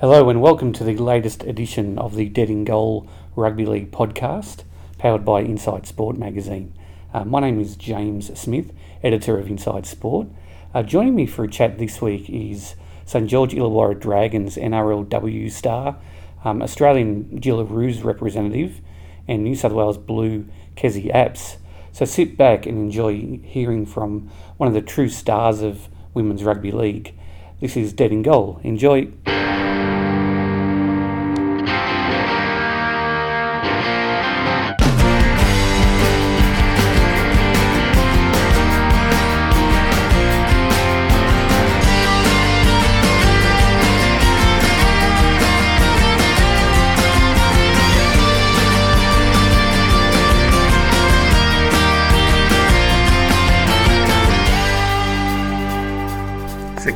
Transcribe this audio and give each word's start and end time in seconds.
Hello 0.00 0.30
and 0.30 0.40
welcome 0.40 0.72
to 0.74 0.84
the 0.84 0.96
latest 0.96 1.42
edition 1.42 1.98
of 1.98 2.14
the 2.14 2.28
Dead 2.28 2.50
in 2.50 2.62
Goal 2.62 3.10
Rugby 3.34 3.66
League 3.66 3.90
podcast, 3.90 4.62
powered 4.96 5.24
by 5.24 5.40
Inside 5.40 5.88
Sport 5.88 6.16
magazine. 6.16 6.72
Uh, 7.12 7.24
my 7.24 7.40
name 7.40 7.60
is 7.60 7.74
James 7.74 8.30
Smith, 8.38 8.70
editor 9.02 9.40
of 9.40 9.48
Inside 9.48 9.86
Sport. 9.86 10.28
Uh, 10.72 10.84
joining 10.84 11.16
me 11.16 11.26
for 11.26 11.42
a 11.42 11.50
chat 11.50 11.78
this 11.78 12.00
week 12.00 12.30
is 12.30 12.76
St 13.06 13.28
George 13.28 13.54
Illawarra 13.54 13.98
Dragons 13.98 14.54
NRLW 14.54 15.50
star, 15.50 15.96
um, 16.44 16.62
Australian 16.62 17.40
Jillaroos 17.40 18.04
representative, 18.04 18.80
and 19.26 19.42
New 19.42 19.56
South 19.56 19.72
Wales 19.72 19.98
Blue 19.98 20.46
Kezie 20.76 21.12
Apps. 21.12 21.56
So 21.90 22.04
sit 22.04 22.36
back 22.36 22.66
and 22.66 22.78
enjoy 22.78 23.40
hearing 23.42 23.84
from 23.84 24.30
one 24.58 24.68
of 24.68 24.74
the 24.74 24.80
true 24.80 25.08
stars 25.08 25.60
of 25.60 25.88
women's 26.14 26.44
rugby 26.44 26.70
league. 26.70 27.18
This 27.60 27.76
is 27.76 27.92
Dead 27.92 28.12
in 28.12 28.22
Goal. 28.22 28.60
Enjoy. 28.62 29.08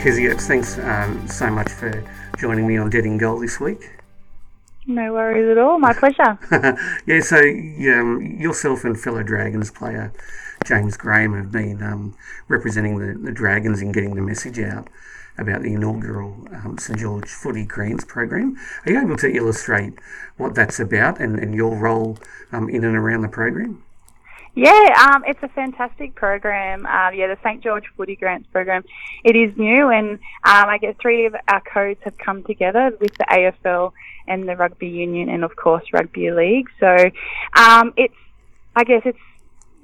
Kezie 0.03 0.29
Apps, 0.35 0.49
thanks 0.49 0.79
um, 0.81 1.29
so 1.29 1.49
much 1.49 1.71
for 1.71 2.03
joining 2.37 2.67
me 2.67 2.77
on 2.77 2.91
Dead 2.91 3.07
in 3.07 3.19
Goal 3.19 3.39
this 3.39 3.61
week. 3.61 3.89
No 4.85 5.13
worries 5.13 5.49
at 5.49 5.59
all. 5.59 5.79
My 5.79 5.93
pleasure. 5.93 6.37
yeah, 7.07 7.21
so 7.21 7.39
um, 7.39 8.37
yourself 8.41 8.83
and 8.83 9.01
fellow 9.01 9.23
Dragons 9.23 9.71
player 9.71 10.13
James 10.67 10.97
Graham 10.97 11.35
have 11.35 11.53
been 11.53 11.81
um, 11.85 12.17
representing 12.49 12.99
the, 12.99 13.17
the 13.17 13.31
Dragons 13.31 13.81
in 13.81 13.93
getting 13.93 14.17
the 14.17 14.23
message 14.23 14.59
out 14.59 14.89
about 15.39 15.63
the 15.63 15.73
inaugural 15.73 16.49
um, 16.53 16.79
St 16.79 16.99
George 16.99 17.29
Footy 17.29 17.65
Grants 17.65 18.05
program. 18.05 18.57
Are 18.85 18.91
you 18.91 19.01
able 19.01 19.17
to 19.19 19.33
illustrate 19.33 20.01
what 20.37 20.57
that's 20.57 20.81
about 20.81 21.21
and, 21.21 21.39
and 21.39 21.55
your 21.55 21.79
role 21.79 22.19
um, 22.51 22.69
in 22.69 22.83
and 22.83 22.97
around 22.97 23.23
the 23.23 23.29
program? 23.29 23.85
Yeah, 24.55 25.11
um, 25.11 25.25
it's 25.27 25.43
a 25.43 25.49
fantastic 25.49 26.15
program. 26.15 26.85
Uh, 26.85 27.11
yeah, 27.11 27.29
the 27.29 27.39
St 27.43 27.63
George 27.63 27.85
Footy 27.97 28.17
Grants 28.17 28.47
program. 28.53 28.85
It 29.25 29.35
is 29.35 29.57
new, 29.57 29.89
and 29.89 30.13
um, 30.45 30.69
I 30.69 30.77
guess 30.79 30.95
three 31.01 31.25
of 31.25 31.35
our 31.49 31.63
codes 31.63 32.01
have 32.05 32.19
come 32.19 32.45
together 32.45 32.93
with 33.01 33.15
the 33.17 33.25
AFL 33.31 33.93
and 34.27 34.47
the 34.47 34.55
Rugby 34.55 34.89
Union, 34.89 35.31
and 35.31 35.43
of 35.43 35.57
course 35.57 35.85
Rugby 35.93 36.31
League. 36.31 36.69
So 36.81 36.95
um, 37.57 37.95
it's, 37.97 38.15
I 38.77 38.85
guess 38.85 39.03
it's 39.07 39.19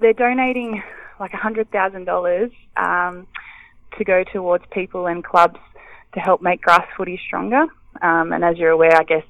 they're 0.01 0.13
donating 0.13 0.83
like 1.19 1.33
a 1.33 1.39
hundred 1.39 1.71
thousand 1.71 2.05
dollars 2.05 2.51
um, 2.77 3.27
to 3.97 4.05
go 4.05 4.23
towards 4.23 4.65
people 4.71 5.07
and 5.07 5.25
clubs 5.25 5.59
to 6.13 6.21
help 6.21 6.43
make 6.43 6.61
grass 6.61 6.87
footy 6.95 7.19
stronger. 7.27 7.67
Um, 8.03 8.35
and 8.35 8.45
as 8.45 8.59
you're 8.59 8.71
aware, 8.71 8.97
I 8.97 9.05
guess 9.05 9.25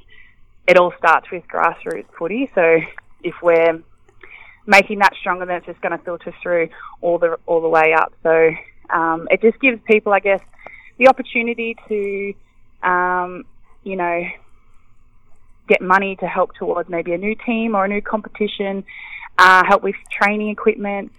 it 0.66 0.76
all 0.76 0.92
starts 0.98 1.30
with 1.30 1.44
grassroots 1.46 2.06
footy. 2.18 2.50
So 2.56 2.80
if 3.22 3.34
we're 3.40 3.82
making 4.68 4.98
that 4.98 5.14
stronger, 5.18 5.46
then 5.46 5.56
it's 5.56 5.66
just 5.66 5.80
going 5.80 5.96
to 5.96 6.04
filter 6.04 6.32
through 6.42 6.68
all 7.00 7.18
the 7.18 7.38
all 7.46 7.60
the 7.60 7.68
way 7.68 7.94
up. 7.94 8.12
So 8.22 8.50
um, 8.90 9.26
it 9.30 9.40
just 9.40 9.58
gives 9.60 9.80
people, 9.84 10.12
I 10.12 10.20
guess, 10.20 10.42
the 10.98 11.08
opportunity 11.08 11.74
to, 11.88 12.34
um, 12.88 13.44
you 13.82 13.96
know, 13.96 14.24
get 15.68 15.80
money 15.80 16.16
to 16.16 16.26
help 16.26 16.54
towards 16.54 16.88
maybe 16.88 17.12
a 17.14 17.18
new 17.18 17.34
team 17.34 17.74
or 17.74 17.86
a 17.86 17.88
new 17.88 18.02
competition, 18.02 18.84
uh, 19.38 19.64
help 19.66 19.82
with 19.82 19.96
training 20.10 20.50
equipment. 20.50 21.12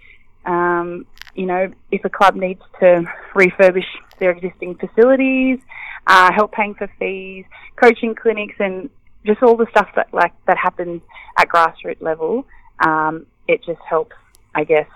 Um, 0.46 1.06
you 1.34 1.46
know, 1.46 1.72
if 1.90 2.04
a 2.04 2.08
club 2.08 2.36
needs 2.36 2.62
to 2.78 3.04
refurbish 3.34 3.84
their 4.18 4.30
existing 4.30 4.76
facilities, 4.76 5.58
uh, 6.06 6.32
help 6.32 6.52
paying 6.52 6.74
for 6.74 6.88
fees, 6.98 7.44
coaching 7.76 8.14
clinics, 8.14 8.54
and 8.60 8.90
just 9.26 9.42
all 9.42 9.56
the 9.56 9.66
stuff 9.70 9.88
that 9.96 10.12
like 10.12 10.32
that 10.46 10.56
happens 10.56 11.02
at 11.36 11.48
grassroots 11.48 12.00
level. 12.00 12.46
Um, 12.84 13.26
it 13.50 13.64
just 13.64 13.80
helps, 13.88 14.16
I 14.54 14.64
guess, 14.64 14.88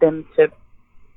them 0.00 0.26
to, 0.36 0.42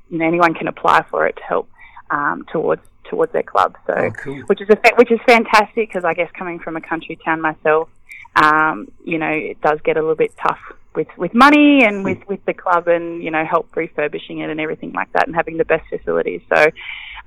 you 0.10 0.18
know, 0.20 0.26
anyone 0.26 0.54
can 0.54 0.68
apply 0.68 1.04
for 1.10 1.26
it 1.28 1.36
to 1.38 1.44
help 1.44 1.70
um, 2.10 2.46
towards 2.52 2.82
towards 3.10 3.34
their 3.34 3.44
club. 3.44 3.76
So, 3.88 3.94
Oh, 3.98 4.12
cool. 4.12 4.42
which 4.50 4.62
is 4.62 4.70
a, 4.70 4.76
fa- 4.76 4.94
which 4.96 5.12
is 5.12 5.20
fantastic 5.26 5.90
because 5.90 6.06
I 6.06 6.14
guess 6.14 6.30
coming 6.38 6.60
from 6.60 6.76
a 6.78 6.82
country 6.82 7.18
town 7.26 7.42
myself, 7.42 7.90
um, 8.36 8.88
you 9.04 9.18
know, 9.18 9.30
it 9.32 9.60
does 9.62 9.80
get 9.84 9.98
a 9.98 10.02
little 10.02 10.16
bit 10.16 10.32
tough 10.38 10.60
with 11.00 11.08
with 11.18 11.34
money 11.34 11.84
and 11.88 12.04
with 12.04 12.22
with 12.28 12.44
the 12.46 12.54
club 12.54 12.88
and 12.88 13.24
you 13.24 13.32
know 13.32 13.46
help 13.46 13.66
refurbishing 13.76 14.40
it 14.40 14.50
and 14.50 14.60
everything 14.60 14.92
like 14.94 15.12
that 15.14 15.28
and 15.28 15.36
having 15.36 15.58
the 15.58 15.66
best 15.66 15.88
facilities. 15.90 16.42
So, 16.54 16.62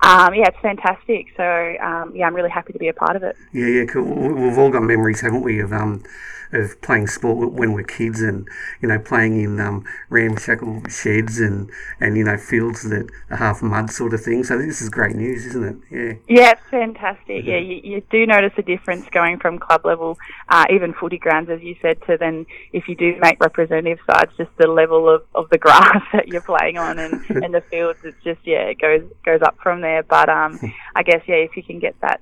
um, 0.09 0.33
yeah, 0.35 0.47
it's 0.51 0.59
fantastic. 0.61 1.27
So, 1.37 1.43
um, 1.81 2.13
yeah, 2.15 2.27
I'm 2.27 2.35
really 2.35 2.49
happy 2.49 2.73
to 2.73 2.79
be 2.79 2.89
a 2.89 2.93
part 2.93 3.15
of 3.15 3.23
it. 3.23 3.35
Yeah, 3.51 3.67
yeah, 3.67 3.85
cool. 3.85 4.03
We- 4.03 4.33
We've 4.43 4.57
all 4.57 4.69
got 4.69 4.83
memories, 4.83 5.21
haven't 5.21 5.41
we, 5.43 5.59
of 5.59 5.71
um, 5.71 6.03
of 6.51 6.79
playing 6.81 7.07
sport 7.07 7.51
when 7.51 7.73
we're 7.73 7.83
kids, 7.83 8.21
and 8.21 8.47
you 8.81 8.87
know, 8.89 8.99
playing 8.99 9.41
in 9.41 9.59
um, 9.59 9.83
ramshackle 10.09 10.83
sheds 10.89 11.39
and 11.39 11.69
and 11.99 12.15
you 12.17 12.23
know, 12.23 12.37
fields 12.37 12.83
that 12.89 13.09
are 13.31 13.37
half 13.37 13.61
mud, 13.63 13.89
sort 13.89 14.13
of 14.13 14.21
thing. 14.21 14.43
So 14.43 14.57
this 14.57 14.81
is 14.81 14.89
great 14.89 15.15
news, 15.15 15.45
isn't 15.47 15.65
it? 15.71 15.77
Yeah. 15.89 16.13
Yeah, 16.37 16.51
it's 16.51 16.69
fantastic. 16.69 17.45
Yeah, 17.45 17.57
you, 17.57 17.81
you 17.83 18.01
do 18.11 18.25
notice 18.27 18.53
a 18.57 18.61
difference 18.61 19.05
going 19.11 19.39
from 19.39 19.57
club 19.57 19.85
level, 19.85 20.17
uh, 20.49 20.65
even 20.69 20.93
footy 20.93 21.17
grounds, 21.17 21.49
as 21.49 21.61
you 21.61 21.75
said, 21.81 21.97
to 22.07 22.17
then 22.17 22.45
if 22.71 22.87
you 22.87 22.95
do 22.95 23.15
make 23.19 23.39
representative 23.63 24.05
sides, 24.09 24.31
just 24.37 24.49
the 24.57 24.67
level 24.67 25.09
of, 25.09 25.23
of 25.35 25.49
the 25.49 25.57
grass 25.57 26.01
that 26.13 26.27
you're 26.27 26.41
playing 26.41 26.77
on 26.77 26.99
and, 26.99 27.13
and 27.29 27.53
the 27.53 27.61
fields. 27.61 27.99
It's 28.03 28.21
just 28.23 28.39
yeah, 28.45 28.63
it 28.63 28.79
goes 28.79 29.03
goes 29.25 29.41
up 29.41 29.57
from 29.61 29.81
there. 29.81 30.03
But 30.03 30.29
um, 30.29 30.59
I 30.95 31.03
guess 31.03 31.21
yeah, 31.27 31.35
if 31.35 31.55
you 31.55 31.63
can 31.63 31.79
get 31.79 31.95
that 32.01 32.21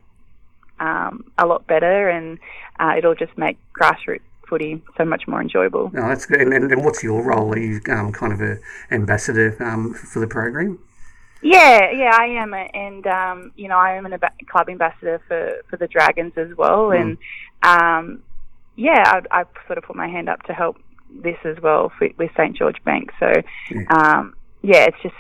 um, 0.80 1.31
a 1.38 1.46
lot 1.46 1.68
better, 1.68 2.09
and 2.09 2.40
uh, 2.80 2.94
it'll 2.97 3.16
just 3.16 3.38
make 3.38 3.57
grassroots 3.80 4.22
footy 4.47 4.81
so 4.97 5.06
much 5.06 5.28
more 5.28 5.41
enjoyable. 5.41 5.90
No, 5.94 6.09
that's 6.09 6.25
good. 6.25 6.41
And, 6.41 6.53
and, 6.53 6.84
what's 6.84 7.01
your 7.01 7.24
role? 7.24 7.53
Are 7.53 7.59
you 7.59 7.80
um, 7.90 8.12
kind 8.12 8.34
of 8.34 8.41
a 8.41 8.57
ambassador 8.91 9.56
um, 9.63 9.94
for 9.94 10.19
the 10.19 10.28
program? 10.28 10.78
Yeah, 11.41 11.90
yeah, 11.91 12.12
I 12.13 12.25
am, 12.25 12.53
and 12.53 13.07
um, 13.07 13.51
you 13.56 13.68
know, 13.68 13.78
I 13.78 13.94
am 13.96 14.06
an 14.06 14.13
ab- 14.13 14.47
club 14.47 14.69
ambassador 14.69 15.22
for 15.28 15.63
for 15.69 15.78
the 15.78 15.88
Dragons 15.88 16.34
as 16.38 16.56
well, 16.56 16.90
Mm. 16.90 17.01
and 17.01 17.18
um, 17.63 18.24
yeah, 18.75 19.22
I, 19.31 19.41
I 19.41 19.44
sort 19.68 19.78
of 19.78 19.84
put 19.84 19.96
my 19.96 20.07
hand 20.07 20.30
up 20.30 20.44
to 20.44 20.53
help 20.53 20.78
this 21.13 21.38
as 21.45 21.59
well 21.61 21.91
for, 21.97 22.09
with 22.17 22.31
St 22.38 22.55
George 22.55 22.83
Bank. 22.83 23.11
So, 23.19 23.31
Yeah. 23.69 23.83
um, 23.89 24.35
yeah, 24.61 24.85
it's 24.85 25.01
just 25.01 25.16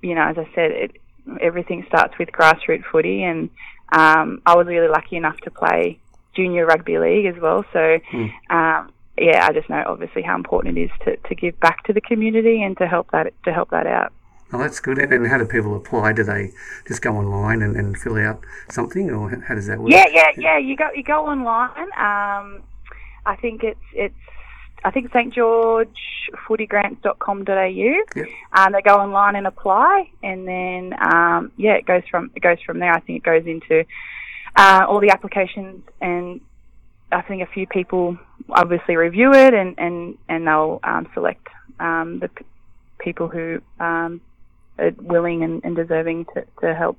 you 0.00 0.14
know, 0.14 0.22
as 0.28 0.38
I 0.38 0.48
said, 0.54 0.70
it, 0.70 0.92
everything 1.40 1.84
starts 1.88 2.16
with 2.18 2.28
grassroots 2.30 2.84
footy, 2.84 3.22
and 3.24 3.50
um, 3.92 4.40
I 4.46 4.54
was 4.56 4.66
really 4.66 4.88
lucky 4.88 5.16
enough 5.16 5.36
to 5.38 5.50
play 5.50 5.98
junior 6.34 6.66
rugby 6.66 6.98
league 6.98 7.26
as 7.26 7.40
well. 7.40 7.64
So, 7.72 7.98
Mm. 8.12 8.30
um, 8.50 8.92
yeah, 9.20 9.44
I 9.46 9.52
just 9.52 9.68
know 9.68 9.82
obviously 9.86 10.22
how 10.22 10.36
important 10.36 10.78
it 10.78 10.82
is 10.82 10.90
to, 11.04 11.16
to 11.16 11.34
give 11.34 11.58
back 11.58 11.82
to 11.84 11.92
the 11.92 12.00
community 12.00 12.62
and 12.62 12.76
to 12.78 12.86
help 12.86 13.10
that 13.10 13.32
to 13.44 13.52
help 13.52 13.70
that 13.70 13.86
out. 13.86 14.12
Oh, 14.52 14.58
that's 14.58 14.80
good. 14.80 14.98
And, 14.98 15.12
and 15.12 15.26
how 15.26 15.36
do 15.38 15.44
people 15.44 15.76
apply? 15.76 16.12
Do 16.12 16.22
they 16.24 16.52
just 16.86 17.02
go 17.02 17.16
online 17.16 17.60
and, 17.60 17.76
and 17.76 17.98
fill 17.98 18.16
out 18.16 18.42
something, 18.70 19.10
or 19.10 19.28
how 19.46 19.54
does 19.56 19.66
that 19.66 19.78
work? 19.78 19.90
Yeah, 19.92 20.06
yeah, 20.10 20.30
yeah. 20.36 20.58
You 20.58 20.76
go 20.76 20.88
you 20.94 21.02
go 21.02 21.26
online. 21.26 21.70
Um, 21.98 22.62
I 23.26 23.36
think 23.40 23.64
it's 23.64 23.80
it's 23.92 24.14
I 24.84 24.90
think 24.90 25.12
St 25.12 25.32
George 25.34 25.88
footygrants.com.au. 26.46 27.72
Yep. 28.16 28.28
Um, 28.52 28.72
they 28.72 28.82
go 28.82 28.94
online 28.94 29.36
and 29.36 29.46
apply, 29.46 30.10
and 30.22 30.46
then 30.46 30.94
um, 31.00 31.52
yeah, 31.56 31.74
it 31.74 31.86
goes 31.86 32.02
from 32.10 32.30
it 32.34 32.40
goes 32.40 32.58
from 32.64 32.78
there. 32.78 32.92
I 32.92 33.00
think 33.00 33.18
it 33.18 33.24
goes 33.24 33.46
into 33.46 33.84
uh, 34.56 34.86
all 34.88 35.00
the 35.00 35.10
applications, 35.10 35.82
and 36.00 36.40
I 37.10 37.22
think 37.22 37.42
a 37.42 37.52
few 37.52 37.66
people 37.66 38.18
obviously 38.50 38.96
review 38.96 39.32
it, 39.32 39.54
and 39.54 39.74
and 39.78 40.18
and 40.28 40.46
they'll 40.46 40.80
um, 40.84 41.08
select 41.14 41.46
um, 41.80 42.20
the 42.20 42.28
p- 42.28 42.44
people 42.98 43.28
who 43.28 43.60
um, 43.80 44.20
are 44.78 44.92
willing 44.98 45.42
and, 45.42 45.64
and 45.64 45.76
deserving 45.76 46.26
to, 46.34 46.44
to 46.60 46.74
help 46.74 46.98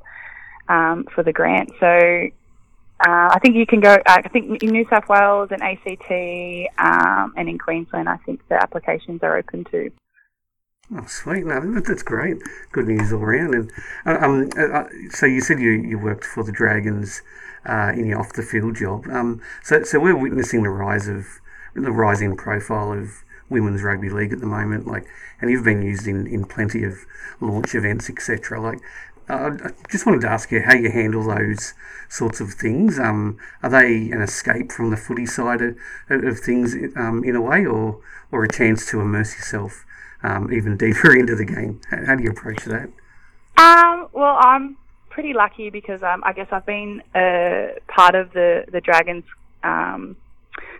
um, 0.67 1.05
for 1.13 1.23
the 1.23 1.33
grant. 1.33 1.71
So 1.79 2.29
uh, 2.99 3.29
I 3.31 3.39
think 3.39 3.55
you 3.55 3.65
can 3.65 3.79
go. 3.79 3.93
Uh, 3.93 4.21
I 4.23 4.27
think 4.29 4.61
in 4.61 4.71
New 4.71 4.85
South 4.89 5.07
Wales 5.07 5.49
and 5.51 5.61
ACT 5.61 6.11
um, 6.77 7.33
and 7.37 7.47
in 7.47 7.57
Queensland, 7.57 8.09
I 8.09 8.17
think 8.17 8.45
the 8.49 8.61
applications 8.61 9.23
are 9.23 9.37
open 9.37 9.63
too. 9.65 9.91
Oh, 10.91 11.05
sweet. 11.05 11.45
No, 11.45 11.79
that's 11.81 12.01
great. 12.01 12.37
Good 12.71 12.87
news 12.87 13.13
all 13.13 13.21
around. 13.21 13.53
And 13.53 13.71
uh, 14.05 14.17
um, 14.25 14.49
uh, 14.57 14.85
so 15.11 15.27
you 15.27 15.39
said 15.39 15.59
you, 15.59 15.71
you 15.71 15.99
worked 15.99 16.25
for 16.25 16.43
the 16.43 16.51
Dragons 16.51 17.21
uh, 17.65 17.91
in 17.95 18.07
your 18.07 18.19
off 18.19 18.33
the 18.33 18.41
field 18.41 18.75
job. 18.75 19.07
Um, 19.07 19.41
so 19.63 19.83
so 19.83 19.99
we're 19.99 20.17
witnessing 20.17 20.63
the 20.63 20.69
rise 20.69 21.07
of 21.07 21.25
the 21.75 21.91
rising 21.91 22.35
profile 22.35 22.91
of 22.91 23.23
women's 23.49 23.83
rugby 23.83 24.09
league 24.09 24.33
at 24.33 24.39
the 24.39 24.45
moment. 24.45 24.87
Like, 24.87 25.05
and 25.41 25.49
you've 25.49 25.63
been 25.63 25.81
used 25.81 26.07
in, 26.07 26.27
in 26.27 26.45
plenty 26.45 26.83
of 26.83 27.05
launch 27.39 27.75
events, 27.75 28.09
etc. 28.09 28.59
Like, 28.59 28.79
I 29.29 29.71
just 29.89 30.05
wanted 30.05 30.21
to 30.21 30.29
ask 30.29 30.51
you 30.51 30.61
how 30.61 30.73
you 30.73 30.89
handle 30.89 31.23
those 31.23 31.73
sorts 32.09 32.41
of 32.41 32.53
things. 32.53 32.99
Um, 32.99 33.37
are 33.61 33.69
they 33.69 34.09
an 34.11 34.21
escape 34.21 34.71
from 34.71 34.89
the 34.89 34.97
footy 34.97 35.27
side 35.27 35.61
of, 35.61 35.77
of 36.09 36.39
things 36.39 36.75
um, 36.95 37.23
in 37.23 37.35
a 37.35 37.41
way, 37.41 37.65
or 37.65 38.01
or 38.31 38.43
a 38.43 38.49
chance 38.49 38.85
to 38.87 38.99
immerse 38.99 39.35
yourself 39.35 39.85
um, 40.23 40.51
even 40.51 40.77
deeper 40.77 41.15
into 41.17 41.35
the 41.35 41.45
game? 41.45 41.79
How, 41.89 42.15
do 42.15 42.23
you 42.23 42.31
approach 42.31 42.65
that? 42.65 42.89
Um, 43.57 44.07
well, 44.13 44.37
I'm 44.39 44.77
pretty 45.09 45.33
lucky 45.33 45.69
because 45.69 46.01
um, 46.01 46.23
I 46.25 46.33
guess 46.33 46.47
I've 46.51 46.65
been 46.65 47.03
a 47.15 47.77
part 47.87 48.15
of 48.15 48.33
the 48.33 48.65
the 48.71 48.81
Dragons 48.81 49.25
um, 49.63 50.17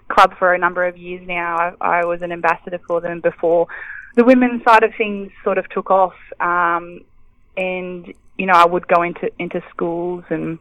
club 0.08 0.36
for 0.40 0.56
a 0.56 0.58
number 0.58 0.86
of 0.88 0.98
years 0.98 1.26
now. 1.28 1.76
I, 1.80 2.00
I 2.00 2.06
was 2.06 2.24
an 2.24 2.32
ambassador 2.32 2.80
for 2.88 3.00
them 3.00 3.22
before 3.22 3.68
the 4.16 4.24
women's 4.24 4.64
side 4.64 4.82
of 4.82 4.96
things 4.96 5.32
sort 5.44 5.60
of 5.60 5.70
took 5.70 5.92
off, 5.92 6.16
and 6.40 8.14
you 8.40 8.46
know 8.46 8.54
I 8.54 8.66
would 8.66 8.88
go 8.88 9.04
into 9.04 9.30
into 9.38 9.62
schools 9.70 10.24
and 10.30 10.58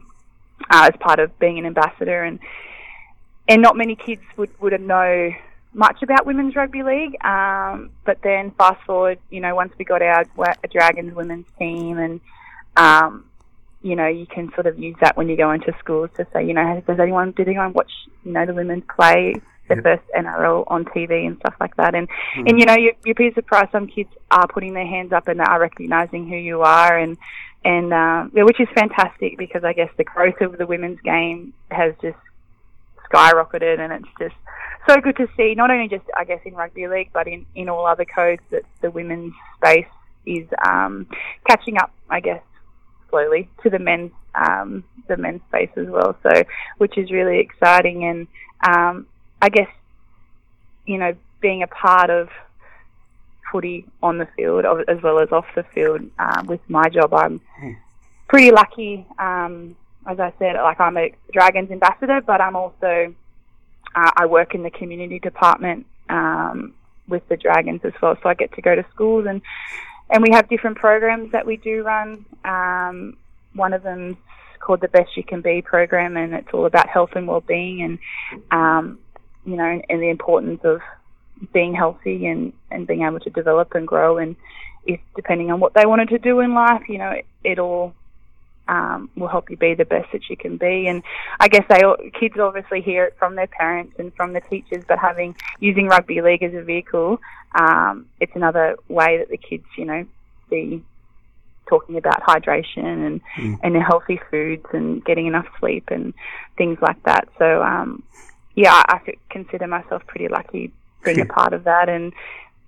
uh, 0.69 0.89
as 0.91 0.99
part 0.99 1.19
of 1.19 1.37
being 1.39 1.57
an 1.57 1.65
ambassador, 1.65 2.23
and 2.23 2.39
and 3.47 3.61
not 3.61 3.77
many 3.77 3.95
kids 3.95 4.21
would 4.37 4.51
would 4.61 4.79
know 4.81 5.31
much 5.73 6.03
about 6.03 6.25
women's 6.25 6.55
rugby 6.55 6.83
league. 6.83 7.15
Um, 7.23 7.91
but 8.05 8.21
then 8.21 8.51
fast 8.51 8.83
forward, 8.85 9.19
you 9.29 9.39
know, 9.39 9.55
once 9.55 9.71
we 9.77 9.85
got 9.85 10.01
our, 10.01 10.25
our 10.37 10.55
Dragons 10.69 11.15
women's 11.15 11.47
team, 11.57 11.97
and 11.97 12.19
um, 12.75 13.25
you 13.81 13.95
know, 13.95 14.07
you 14.07 14.27
can 14.27 14.51
sort 14.53 14.67
of 14.67 14.77
use 14.77 14.97
that 14.99 15.15
when 15.15 15.29
you 15.29 15.37
go 15.37 15.51
into 15.51 15.73
schools 15.79 16.09
to 16.17 16.27
say, 16.33 16.45
you 16.45 16.53
know, 16.53 16.83
does 16.85 16.99
anyone 16.99 17.31
did 17.31 17.47
anyone 17.47 17.71
watch 17.71 17.91
you 18.23 18.33
know 18.33 18.45
the 18.45 18.53
women 18.53 18.81
play 18.81 19.35
the 19.69 19.75
yep. 19.75 19.83
first 19.83 20.03
NRL 20.17 20.65
on 20.67 20.83
TV 20.85 21.25
and 21.25 21.37
stuff 21.37 21.55
like 21.59 21.75
that. 21.77 21.95
And 21.95 22.09
mm. 22.35 22.49
and 22.49 22.59
you 22.59 22.65
know, 22.65 22.75
you, 22.75 22.93
you'd 23.05 23.15
be 23.15 23.31
surprised 23.33 23.71
some 23.71 23.87
kids 23.87 24.09
are 24.31 24.47
putting 24.47 24.73
their 24.73 24.87
hands 24.87 25.13
up 25.13 25.27
and 25.27 25.39
they 25.39 25.43
are 25.45 25.59
recognizing 25.59 26.27
who 26.27 26.35
you 26.35 26.61
are, 26.61 26.97
and 26.97 27.17
and 27.63 27.93
uh, 27.93 28.23
which 28.33 28.59
is 28.59 28.67
fantastic 28.73 29.37
because 29.37 29.63
I 29.63 29.73
guess 29.73 29.89
the 29.97 30.03
growth 30.03 30.41
of 30.41 30.57
the 30.57 30.65
women's 30.65 30.99
game 31.01 31.53
has 31.71 31.93
just 32.01 32.17
skyrocketed, 33.11 33.79
and 33.79 33.91
it's 33.91 34.13
just 34.19 34.35
so 34.87 34.97
good 34.97 35.17
to 35.17 35.27
see. 35.35 35.55
Not 35.55 35.71
only 35.71 35.87
just 35.87 36.05
I 36.15 36.23
guess 36.23 36.39
in 36.45 36.53
rugby 36.53 36.87
league, 36.87 37.09
but 37.13 37.27
in 37.27 37.45
in 37.55 37.69
all 37.69 37.85
other 37.85 38.05
codes 38.05 38.41
that 38.51 38.63
the 38.81 38.91
women's 38.91 39.33
space 39.57 39.85
is 40.25 40.47
um, 40.65 41.07
catching 41.47 41.77
up. 41.77 41.91
I 42.09 42.19
guess 42.19 42.41
slowly 43.09 43.49
to 43.63 43.69
the 43.69 43.79
men's 43.79 44.11
um, 44.35 44.83
the 45.07 45.17
men's 45.17 45.41
space 45.49 45.71
as 45.75 45.87
well. 45.87 46.17
So, 46.23 46.43
which 46.77 46.97
is 46.97 47.11
really 47.11 47.39
exciting, 47.39 48.03
and 48.05 48.27
um, 48.65 49.07
I 49.41 49.49
guess, 49.49 49.69
you 50.85 50.97
know, 50.97 51.15
being 51.41 51.63
a 51.63 51.67
part 51.67 52.09
of 52.09 52.29
footy 53.51 53.85
on 54.01 54.17
the 54.17 54.27
field 54.35 54.65
as 54.87 55.01
well 55.01 55.19
as 55.19 55.31
off 55.31 55.45
the 55.55 55.63
field 55.63 56.01
um, 56.19 56.47
with 56.47 56.61
my 56.67 56.87
job, 56.89 57.13
I'm 57.13 57.41
pretty 58.27 58.51
lucky. 58.51 59.05
Um, 59.17 59.75
as 60.05 60.19
I 60.19 60.33
said, 60.39 60.55
like 60.55 60.79
I'm 60.79 60.97
a 60.97 61.13
Dragons 61.31 61.71
ambassador, 61.71 62.21
but 62.21 62.41
I'm 62.41 62.55
also 62.55 63.13
uh, 63.95 64.11
I 64.15 64.25
work 64.25 64.55
in 64.55 64.63
the 64.63 64.71
community 64.71 65.19
department 65.19 65.85
um, 66.09 66.73
with 67.07 67.27
the 67.27 67.37
Dragons 67.37 67.81
as 67.83 67.93
well, 68.01 68.17
so 68.21 68.29
I 68.29 68.33
get 68.33 68.53
to 68.53 68.61
go 68.61 68.75
to 68.75 68.85
schools 68.93 69.25
and 69.27 69.41
and 70.11 70.23
we 70.23 70.31
have 70.31 70.49
different 70.49 70.77
programs 70.77 71.31
that 71.33 71.45
we 71.45 71.57
do 71.57 71.83
run. 71.83 72.25
Um, 72.43 73.17
one 73.53 73.73
of 73.73 73.83
them's 73.83 74.17
called 74.59 74.81
the 74.81 74.87
Best 74.87 75.15
You 75.15 75.23
Can 75.23 75.41
Be 75.41 75.61
program, 75.61 76.17
and 76.17 76.33
it's 76.33 76.49
all 76.51 76.65
about 76.65 76.89
health 76.89 77.11
and 77.15 77.27
well-being 77.27 77.81
and 77.81 77.99
um, 78.51 78.99
you 79.45 79.55
know, 79.55 79.65
and, 79.65 79.83
and 79.89 80.01
the 80.01 80.09
importance 80.09 80.61
of 80.63 80.81
being 81.53 81.73
healthy 81.73 82.25
and, 82.27 82.53
and 82.71 82.87
being 82.87 83.03
able 83.03 83.19
to 83.21 83.29
develop 83.29 83.73
and 83.75 83.87
grow. 83.87 84.17
And 84.17 84.35
if 84.85 84.99
depending 85.15 85.51
on 85.51 85.59
what 85.59 85.73
they 85.73 85.85
wanted 85.85 86.09
to 86.09 86.19
do 86.19 86.39
in 86.39 86.53
life, 86.53 86.83
you 86.87 86.97
know, 86.97 87.11
it, 87.11 87.25
it 87.43 87.59
all 87.59 87.93
um, 88.67 89.09
will 89.15 89.27
help 89.27 89.49
you 89.49 89.57
be 89.57 89.73
the 89.73 89.85
best 89.85 90.11
that 90.13 90.29
you 90.29 90.37
can 90.37 90.57
be. 90.57 90.87
And 90.87 91.03
I 91.39 91.47
guess 91.47 91.65
they 91.69 91.81
kids 92.19 92.37
obviously 92.39 92.81
hear 92.81 93.05
it 93.05 93.15
from 93.17 93.35
their 93.35 93.47
parents 93.47 93.95
and 93.97 94.13
from 94.13 94.33
the 94.33 94.41
teachers, 94.41 94.83
but 94.87 94.99
having 94.99 95.35
using 95.59 95.87
rugby 95.87 96.21
league 96.21 96.43
as 96.43 96.53
a 96.53 96.61
vehicle, 96.61 97.19
um, 97.55 98.05
it's 98.19 98.35
another 98.35 98.77
way 98.87 99.17
that 99.17 99.29
the 99.29 99.37
kids, 99.37 99.65
you 99.75 99.85
know, 99.85 100.05
be 100.49 100.83
talking 101.67 101.97
about 101.97 102.21
hydration 102.21 103.05
and 103.05 103.21
mm. 103.37 103.59
and 103.63 103.75
healthy 103.75 104.19
foods 104.31 104.65
and 104.71 105.03
getting 105.05 105.27
enough 105.27 105.47
sleep 105.59 105.89
and 105.91 106.13
things 106.57 106.77
like 106.81 107.01
that. 107.03 107.27
So 107.37 107.61
um, 107.63 108.03
yeah, 108.55 108.83
I 108.87 108.99
consider 109.29 109.67
myself 109.67 110.05
pretty 110.07 110.27
lucky 110.27 110.71
being 111.03 111.21
a 111.21 111.25
part 111.37 111.53
of 111.53 111.63
that 111.65 111.89
and 111.89 112.13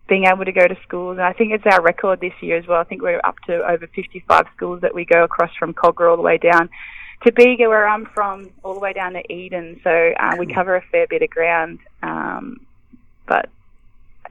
being 0.07 0.25
able 0.25 0.45
to 0.45 0.51
go 0.51 0.67
to 0.67 0.77
schools. 0.83 1.17
And 1.17 1.25
I 1.25 1.33
think 1.33 1.53
it's 1.53 1.65
our 1.65 1.81
record 1.81 2.19
this 2.19 2.33
year 2.41 2.57
as 2.57 2.67
well. 2.67 2.79
I 2.79 2.83
think 2.83 3.01
we're 3.01 3.21
up 3.23 3.39
to 3.47 3.63
over 3.65 3.87
55 3.87 4.45
schools 4.55 4.81
that 4.81 4.93
we 4.93 5.05
go 5.05 5.23
across 5.23 5.55
from 5.57 5.73
Kogarah 5.73 6.11
all 6.11 6.17
the 6.17 6.21
way 6.21 6.37
down 6.37 6.69
to 7.23 7.31
Bega, 7.31 7.69
where 7.69 7.87
I'm 7.87 8.05
from, 8.05 8.49
all 8.63 8.73
the 8.73 8.79
way 8.79 8.93
down 8.93 9.13
to 9.13 9.33
Eden. 9.33 9.79
So 9.83 10.13
uh, 10.19 10.35
we 10.37 10.51
cover 10.53 10.75
a 10.75 10.81
fair 10.81 11.07
bit 11.07 11.21
of 11.21 11.29
ground. 11.29 11.79
Um, 12.03 12.65
but 13.27 13.49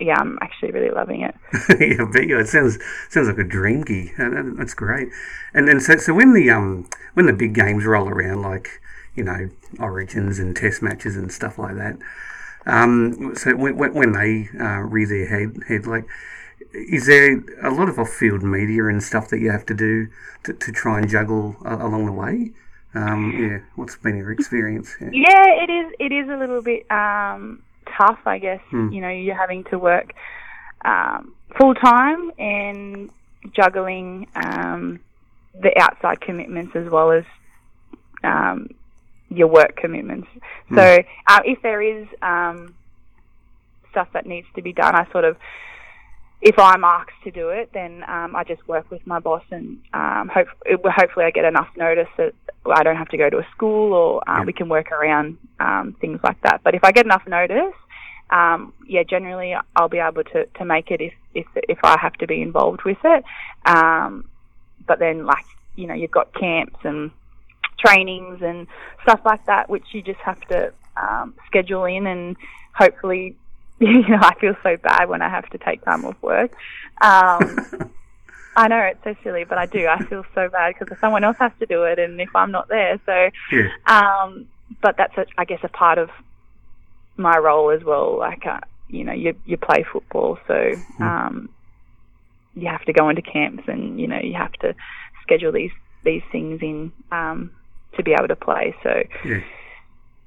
yeah, 0.00 0.18
I'm 0.18 0.38
actually 0.42 0.72
really 0.72 0.90
loving 0.90 1.22
it. 1.22 1.34
yeah, 1.80 2.20
yeah, 2.20 2.40
it 2.40 2.48
sounds 2.48 2.78
sounds 3.08 3.28
like 3.28 3.38
a 3.38 3.44
dream 3.44 3.82
gig. 3.82 4.12
That's 4.18 4.74
great. 4.74 5.08
And 5.54 5.68
then 5.68 5.80
so 5.80 5.96
so 5.96 6.14
when 6.14 6.34
the 6.34 6.50
um 6.50 6.88
when 7.14 7.26
the 7.26 7.32
big 7.32 7.54
games 7.54 7.84
roll 7.84 8.08
around, 8.08 8.42
like 8.42 8.80
you 9.14 9.24
know, 9.24 9.50
origins 9.78 10.38
and 10.38 10.56
test 10.56 10.82
matches 10.82 11.16
and 11.16 11.30
stuff 11.30 11.58
like 11.58 11.76
that. 11.76 11.98
Um, 12.66 13.34
so 13.34 13.56
when, 13.56 13.76
when 13.76 14.12
they 14.12 14.48
uh, 14.58 14.80
rear 14.80 15.06
their 15.06 15.26
head, 15.26 15.62
head, 15.66 15.86
like, 15.86 16.04
is 16.72 17.06
there 17.06 17.42
a 17.62 17.70
lot 17.70 17.88
of 17.88 17.98
off-field 17.98 18.42
media 18.42 18.86
and 18.86 19.02
stuff 19.02 19.28
that 19.28 19.40
you 19.40 19.50
have 19.50 19.66
to 19.66 19.74
do 19.74 20.08
to, 20.44 20.52
to 20.52 20.72
try 20.72 20.98
and 20.98 21.08
juggle 21.08 21.56
uh, 21.64 21.78
along 21.80 22.06
the 22.06 22.12
way? 22.12 22.52
Um, 22.94 23.32
yeah, 23.38 23.58
what's 23.76 23.96
been 23.96 24.16
your 24.16 24.32
experience? 24.32 24.96
Yeah. 25.00 25.08
yeah, 25.12 25.62
it 25.62 25.70
is. 25.70 25.92
It 25.98 26.12
is 26.12 26.28
a 26.28 26.36
little 26.36 26.60
bit 26.60 26.90
um, 26.90 27.62
tough, 27.96 28.18
I 28.26 28.38
guess. 28.38 28.60
Hmm. 28.70 28.90
You 28.90 29.00
know, 29.00 29.08
you're 29.08 29.36
having 29.36 29.64
to 29.64 29.78
work 29.78 30.12
um, 30.84 31.34
full 31.58 31.74
time 31.74 32.32
and 32.38 33.10
juggling 33.52 34.26
um, 34.34 35.00
the 35.60 35.72
outside 35.78 36.20
commitments 36.20 36.74
as 36.74 36.90
well 36.90 37.12
as 37.12 37.24
um, 38.22 38.70
your 39.30 39.46
work 39.46 39.76
commitments. 39.76 40.28
Mm. 40.70 40.76
So 40.76 41.02
uh, 41.28 41.40
if 41.44 41.62
there 41.62 41.80
is 41.80 42.06
um, 42.20 42.74
stuff 43.90 44.08
that 44.12 44.26
needs 44.26 44.46
to 44.56 44.62
be 44.62 44.72
done, 44.72 44.94
I 44.94 45.10
sort 45.12 45.24
of, 45.24 45.36
if 46.42 46.58
I'm 46.58 46.84
asked 46.84 47.22
to 47.24 47.30
do 47.30 47.50
it, 47.50 47.70
then 47.72 48.02
um, 48.08 48.34
I 48.34 48.44
just 48.44 48.66
work 48.66 48.90
with 48.90 49.06
my 49.06 49.20
boss 49.20 49.44
and 49.50 49.78
um, 49.92 50.30
hope, 50.32 50.48
hopefully 50.66 51.26
I 51.26 51.30
get 51.30 51.44
enough 51.44 51.68
notice 51.76 52.08
that 52.16 52.34
I 52.66 52.82
don't 52.82 52.96
have 52.96 53.08
to 53.08 53.16
go 53.16 53.30
to 53.30 53.38
a 53.38 53.46
school 53.54 53.92
or 53.92 54.28
um, 54.28 54.46
we 54.46 54.52
can 54.52 54.68
work 54.68 54.90
around 54.90 55.38
um, 55.60 55.96
things 56.00 56.20
like 56.22 56.40
that. 56.42 56.62
But 56.64 56.74
if 56.74 56.82
I 56.82 56.92
get 56.92 57.04
enough 57.04 57.26
notice, 57.26 57.74
um, 58.30 58.72
yeah, 58.86 59.02
generally 59.02 59.54
I'll 59.76 59.88
be 59.88 59.98
able 59.98 60.24
to, 60.24 60.46
to 60.46 60.64
make 60.64 60.90
it 60.90 61.00
if, 61.00 61.12
if 61.34 61.46
if 61.68 61.78
I 61.82 61.98
have 61.98 62.12
to 62.14 62.26
be 62.26 62.40
involved 62.40 62.82
with 62.84 62.98
it. 63.04 63.24
Um, 63.66 64.28
but 64.86 64.98
then, 64.98 65.26
like 65.26 65.44
you 65.76 65.86
know, 65.86 65.94
you've 65.94 66.10
got 66.10 66.32
camps 66.34 66.78
and 66.84 67.10
trainings 67.84 68.42
and 68.42 68.66
stuff 69.02 69.20
like 69.24 69.44
that, 69.46 69.68
which 69.68 69.84
you 69.92 70.02
just 70.02 70.20
have 70.20 70.40
to 70.48 70.72
um, 70.96 71.34
schedule 71.46 71.84
in 71.84 72.06
and 72.06 72.36
hopefully, 72.74 73.36
you 73.80 74.06
know, 74.08 74.18
I 74.20 74.34
feel 74.40 74.54
so 74.62 74.76
bad 74.76 75.08
when 75.08 75.22
I 75.22 75.28
have 75.28 75.48
to 75.50 75.58
take 75.58 75.84
time 75.84 76.04
off 76.04 76.16
work. 76.22 76.52
Um, 77.00 77.90
I 78.56 78.68
know 78.68 78.80
it's 78.80 79.02
so 79.04 79.14
silly, 79.22 79.44
but 79.44 79.58
I 79.58 79.66
do. 79.66 79.86
I 79.86 80.04
feel 80.04 80.24
so 80.34 80.48
bad 80.48 80.74
because 80.78 80.98
someone 80.98 81.24
else 81.24 81.36
has 81.38 81.52
to 81.60 81.66
do 81.66 81.84
it, 81.84 81.98
and 81.98 82.20
if 82.20 82.34
I'm 82.34 82.50
not 82.50 82.68
there, 82.68 83.00
so. 83.06 83.30
Yeah. 83.52 83.68
Um, 83.86 84.48
but 84.82 84.96
that's, 84.96 85.16
a, 85.16 85.26
I 85.38 85.44
guess, 85.44 85.60
a 85.62 85.68
part 85.68 85.98
of 85.98 86.10
my 87.16 87.38
role 87.38 87.70
as 87.70 87.82
well. 87.84 88.18
Like, 88.18 88.46
uh, 88.46 88.60
you 88.88 89.04
know, 89.04 89.12
you 89.12 89.34
you 89.46 89.56
play 89.56 89.84
football, 89.90 90.38
so 90.46 90.72
hmm. 90.96 91.02
um, 91.02 91.48
you 92.54 92.68
have 92.68 92.84
to 92.84 92.92
go 92.92 93.08
into 93.08 93.22
camps, 93.22 93.64
and 93.68 94.00
you 94.00 94.08
know, 94.08 94.18
you 94.18 94.34
have 94.34 94.52
to 94.54 94.74
schedule 95.22 95.52
these 95.52 95.70
these 96.04 96.22
things 96.32 96.60
in 96.62 96.92
um, 97.12 97.50
to 97.96 98.02
be 98.02 98.12
able 98.12 98.28
to 98.28 98.36
play. 98.36 98.74
So 98.82 99.02
yeah, 99.24 99.40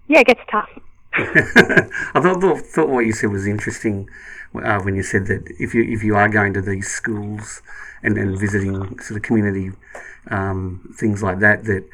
yeah 0.07 0.19
it 0.19 0.27
gets 0.27 0.41
tough. 0.49 0.69
I 1.15 2.19
thought, 2.21 2.61
thought 2.61 2.89
what 2.89 3.05
you 3.05 3.13
said 3.13 3.29
was 3.29 3.45
interesting 3.45 4.09
uh, 4.55 4.79
when 4.79 4.95
you 4.95 5.03
said 5.03 5.27
that 5.27 5.43
if 5.59 5.73
you 5.73 5.83
if 5.83 6.03
you 6.03 6.15
are 6.15 6.27
going 6.27 6.53
to 6.53 6.61
these 6.61 6.87
schools 6.87 7.61
and, 8.01 8.17
and 8.17 8.37
visiting 8.37 8.99
sort 8.99 9.17
of 9.17 9.21
community 9.21 9.71
um, 10.29 10.93
things 10.97 11.21
like 11.21 11.39
that, 11.39 11.65
that 11.65 11.87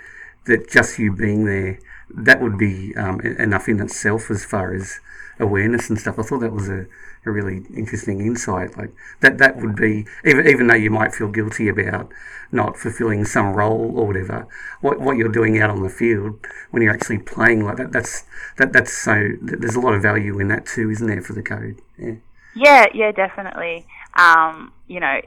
that 0.45 0.69
just 0.69 0.99
you 0.99 1.11
being 1.11 1.45
there, 1.45 1.79
that 2.13 2.41
would 2.41 2.57
be 2.57 2.95
um, 2.95 3.19
enough 3.21 3.67
in 3.67 3.79
itself 3.79 4.31
as 4.31 4.45
far 4.45 4.73
as 4.73 4.99
awareness 5.39 5.89
and 5.89 5.99
stuff. 5.99 6.17
I 6.17 6.23
thought 6.23 6.39
that 6.39 6.53
was 6.53 6.69
a 6.69 6.85
a 7.25 7.31
really 7.31 7.63
interesting 7.75 8.21
insight. 8.21 8.77
Like 8.77 8.93
that, 9.21 9.38
that 9.38 9.57
would 9.57 9.75
be 9.75 10.05
even 10.25 10.47
even 10.47 10.67
though 10.67 10.75
you 10.75 10.89
might 10.89 11.13
feel 11.13 11.29
guilty 11.29 11.67
about 11.67 12.11
not 12.51 12.77
fulfilling 12.77 13.25
some 13.25 13.53
role 13.53 13.93
or 13.95 14.07
whatever. 14.07 14.47
What 14.81 14.99
what 14.99 15.17
you're 15.17 15.29
doing 15.29 15.59
out 15.61 15.69
on 15.69 15.83
the 15.83 15.89
field 15.89 16.39
when 16.71 16.81
you're 16.83 16.93
actually 16.93 17.19
playing 17.19 17.63
like 17.65 17.77
that, 17.77 17.91
that's 17.91 18.23
that 18.57 18.73
that's 18.73 18.93
so. 18.93 19.29
There's 19.41 19.75
a 19.75 19.81
lot 19.81 19.93
of 19.93 20.01
value 20.01 20.39
in 20.39 20.47
that 20.49 20.65
too, 20.65 20.89
isn't 20.89 21.07
there, 21.07 21.21
for 21.21 21.33
the 21.33 21.43
code? 21.43 21.81
Yeah. 21.97 22.15
Yeah, 22.55 22.88
yeah, 22.93 23.11
definitely. 23.11 23.85
Um, 24.15 24.73
you 24.88 24.99
know, 24.99 25.21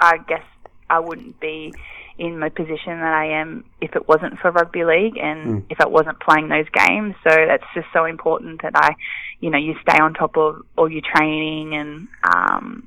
I 0.00 0.18
guess 0.18 0.42
I 0.88 0.98
wouldn't 0.98 1.38
be 1.40 1.72
in 2.20 2.38
the 2.38 2.50
position 2.50 3.00
that 3.00 3.14
I 3.14 3.40
am 3.40 3.64
if 3.80 3.96
it 3.96 4.06
wasn't 4.06 4.38
for 4.40 4.50
rugby 4.50 4.84
league 4.84 5.16
and 5.16 5.40
Mm. 5.40 5.64
if 5.70 5.80
I 5.80 5.86
wasn't 5.86 6.20
playing 6.20 6.48
those 6.48 6.68
games. 6.68 7.14
So 7.24 7.30
that's 7.30 7.64
just 7.74 7.86
so 7.94 8.04
important 8.04 8.60
that 8.60 8.72
I, 8.76 8.90
you 9.40 9.48
know, 9.48 9.56
you 9.56 9.74
stay 9.80 9.98
on 9.98 10.12
top 10.12 10.36
of 10.36 10.60
all 10.76 10.90
your 10.90 11.00
training 11.14 11.74
and 11.74 12.08
um, 12.22 12.86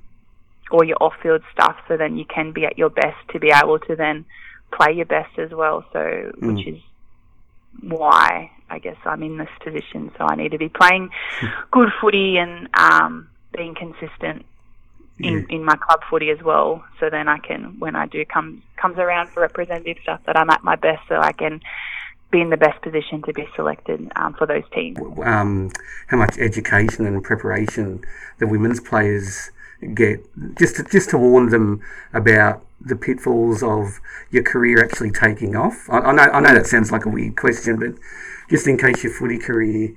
all 0.69 0.83
your 0.83 0.97
off-field 1.01 1.41
stuff, 1.51 1.75
so 1.87 1.97
then 1.97 2.15
you 2.15 2.25
can 2.25 2.51
be 2.51 2.63
at 2.65 2.77
your 2.77 2.91
best 2.91 3.17
to 3.31 3.39
be 3.39 3.49
able 3.51 3.79
to 3.79 3.95
then 3.95 4.23
play 4.71 4.93
your 4.93 5.07
best 5.07 5.37
as 5.39 5.49
well. 5.51 5.83
So 5.93 6.31
which 6.37 6.67
is 6.67 6.79
why 7.81 8.51
I 8.69 8.77
guess 8.77 8.97
I'm 9.03 9.23
in 9.23 9.37
this 9.37 9.49
position. 9.63 10.11
So 10.17 10.25
I 10.29 10.35
need 10.35 10.51
to 10.51 10.59
be 10.59 10.69
playing 10.69 11.09
good 11.71 11.89
footy 11.99 12.37
and 12.37 12.69
um, 12.77 13.29
being 13.57 13.73
consistent 13.73 14.45
in, 15.19 15.45
in 15.49 15.63
my 15.63 15.75
club 15.75 16.01
footy 16.09 16.29
as 16.29 16.41
well. 16.41 16.83
So 16.99 17.09
then 17.09 17.27
I 17.27 17.37
can, 17.37 17.79
when 17.79 17.95
I 17.95 18.07
do 18.07 18.25
come 18.25 18.63
comes 18.75 18.97
around 18.97 19.29
for 19.29 19.41
representative 19.41 19.97
stuff, 20.01 20.21
that 20.25 20.37
I'm 20.37 20.49
at 20.49 20.63
my 20.63 20.75
best, 20.75 21.01
so 21.07 21.19
I 21.19 21.31
can 21.31 21.61
be 22.31 22.41
in 22.41 22.49
the 22.49 22.57
best 22.57 22.81
position 22.81 23.21
to 23.23 23.33
be 23.33 23.47
selected 23.55 24.11
um, 24.15 24.33
for 24.33 24.47
those 24.47 24.63
teams. 24.73 24.97
um, 25.23 25.71
how 26.07 26.17
much 26.17 26.37
education 26.39 27.05
and 27.05 27.23
preparation 27.23 28.03
the 28.39 28.47
women's 28.47 28.79
players 28.79 29.51
get, 29.93 30.19
just 30.57 30.77
to, 30.77 30.83
just 30.83 31.11
to 31.11 31.17
warn 31.17 31.49
them 31.49 31.81
about 32.13 32.65
the 32.81 32.95
pitfalls 32.95 33.63
of 33.63 33.99
your 34.31 34.43
career 34.43 34.83
actually 34.83 35.11
taking 35.11 35.55
off. 35.55 35.87
I, 35.89 35.99
I 35.99 36.11
know 36.11 36.23
I 36.23 36.39
know 36.41 36.53
that 36.53 36.67
sounds 36.67 36.91
like 36.91 37.05
a 37.05 37.09
weird 37.09 37.37
question, 37.37 37.77
but 37.77 37.93
just 38.49 38.67
in 38.67 38.77
case 38.77 39.03
your 39.03 39.13
footy 39.13 39.37
career 39.37 39.95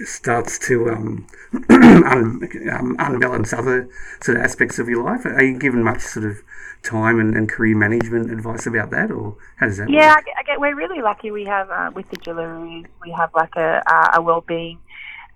starts 0.00 0.58
to 0.60 0.90
um, 0.90 1.26
un, 1.70 2.48
um, 2.72 2.96
unbalance 2.98 3.52
other 3.52 3.88
sort 4.20 4.38
of 4.38 4.44
aspects 4.44 4.78
of 4.78 4.88
your 4.88 5.04
life, 5.04 5.24
are 5.24 5.42
you 5.44 5.58
given 5.58 5.82
much 5.82 6.00
sort 6.00 6.26
of 6.26 6.38
time 6.82 7.20
and, 7.20 7.36
and 7.36 7.48
career 7.48 7.76
management 7.76 8.30
advice 8.30 8.66
about 8.66 8.90
that, 8.90 9.10
or 9.10 9.36
how 9.56 9.66
does 9.66 9.78
that 9.78 9.90
Yeah, 9.90 10.14
work? 10.14 10.16
I 10.16 10.40
I 10.40 10.42
get, 10.44 10.60
we're 10.60 10.76
really 10.76 11.02
lucky. 11.02 11.30
We 11.30 11.44
have 11.44 11.70
uh, 11.70 11.90
with 11.94 12.08
the 12.10 12.16
Jillaroos, 12.16 12.86
we 13.04 13.10
have 13.12 13.30
like 13.34 13.56
a 13.56 13.82
a 14.14 14.22
well-being 14.22 14.78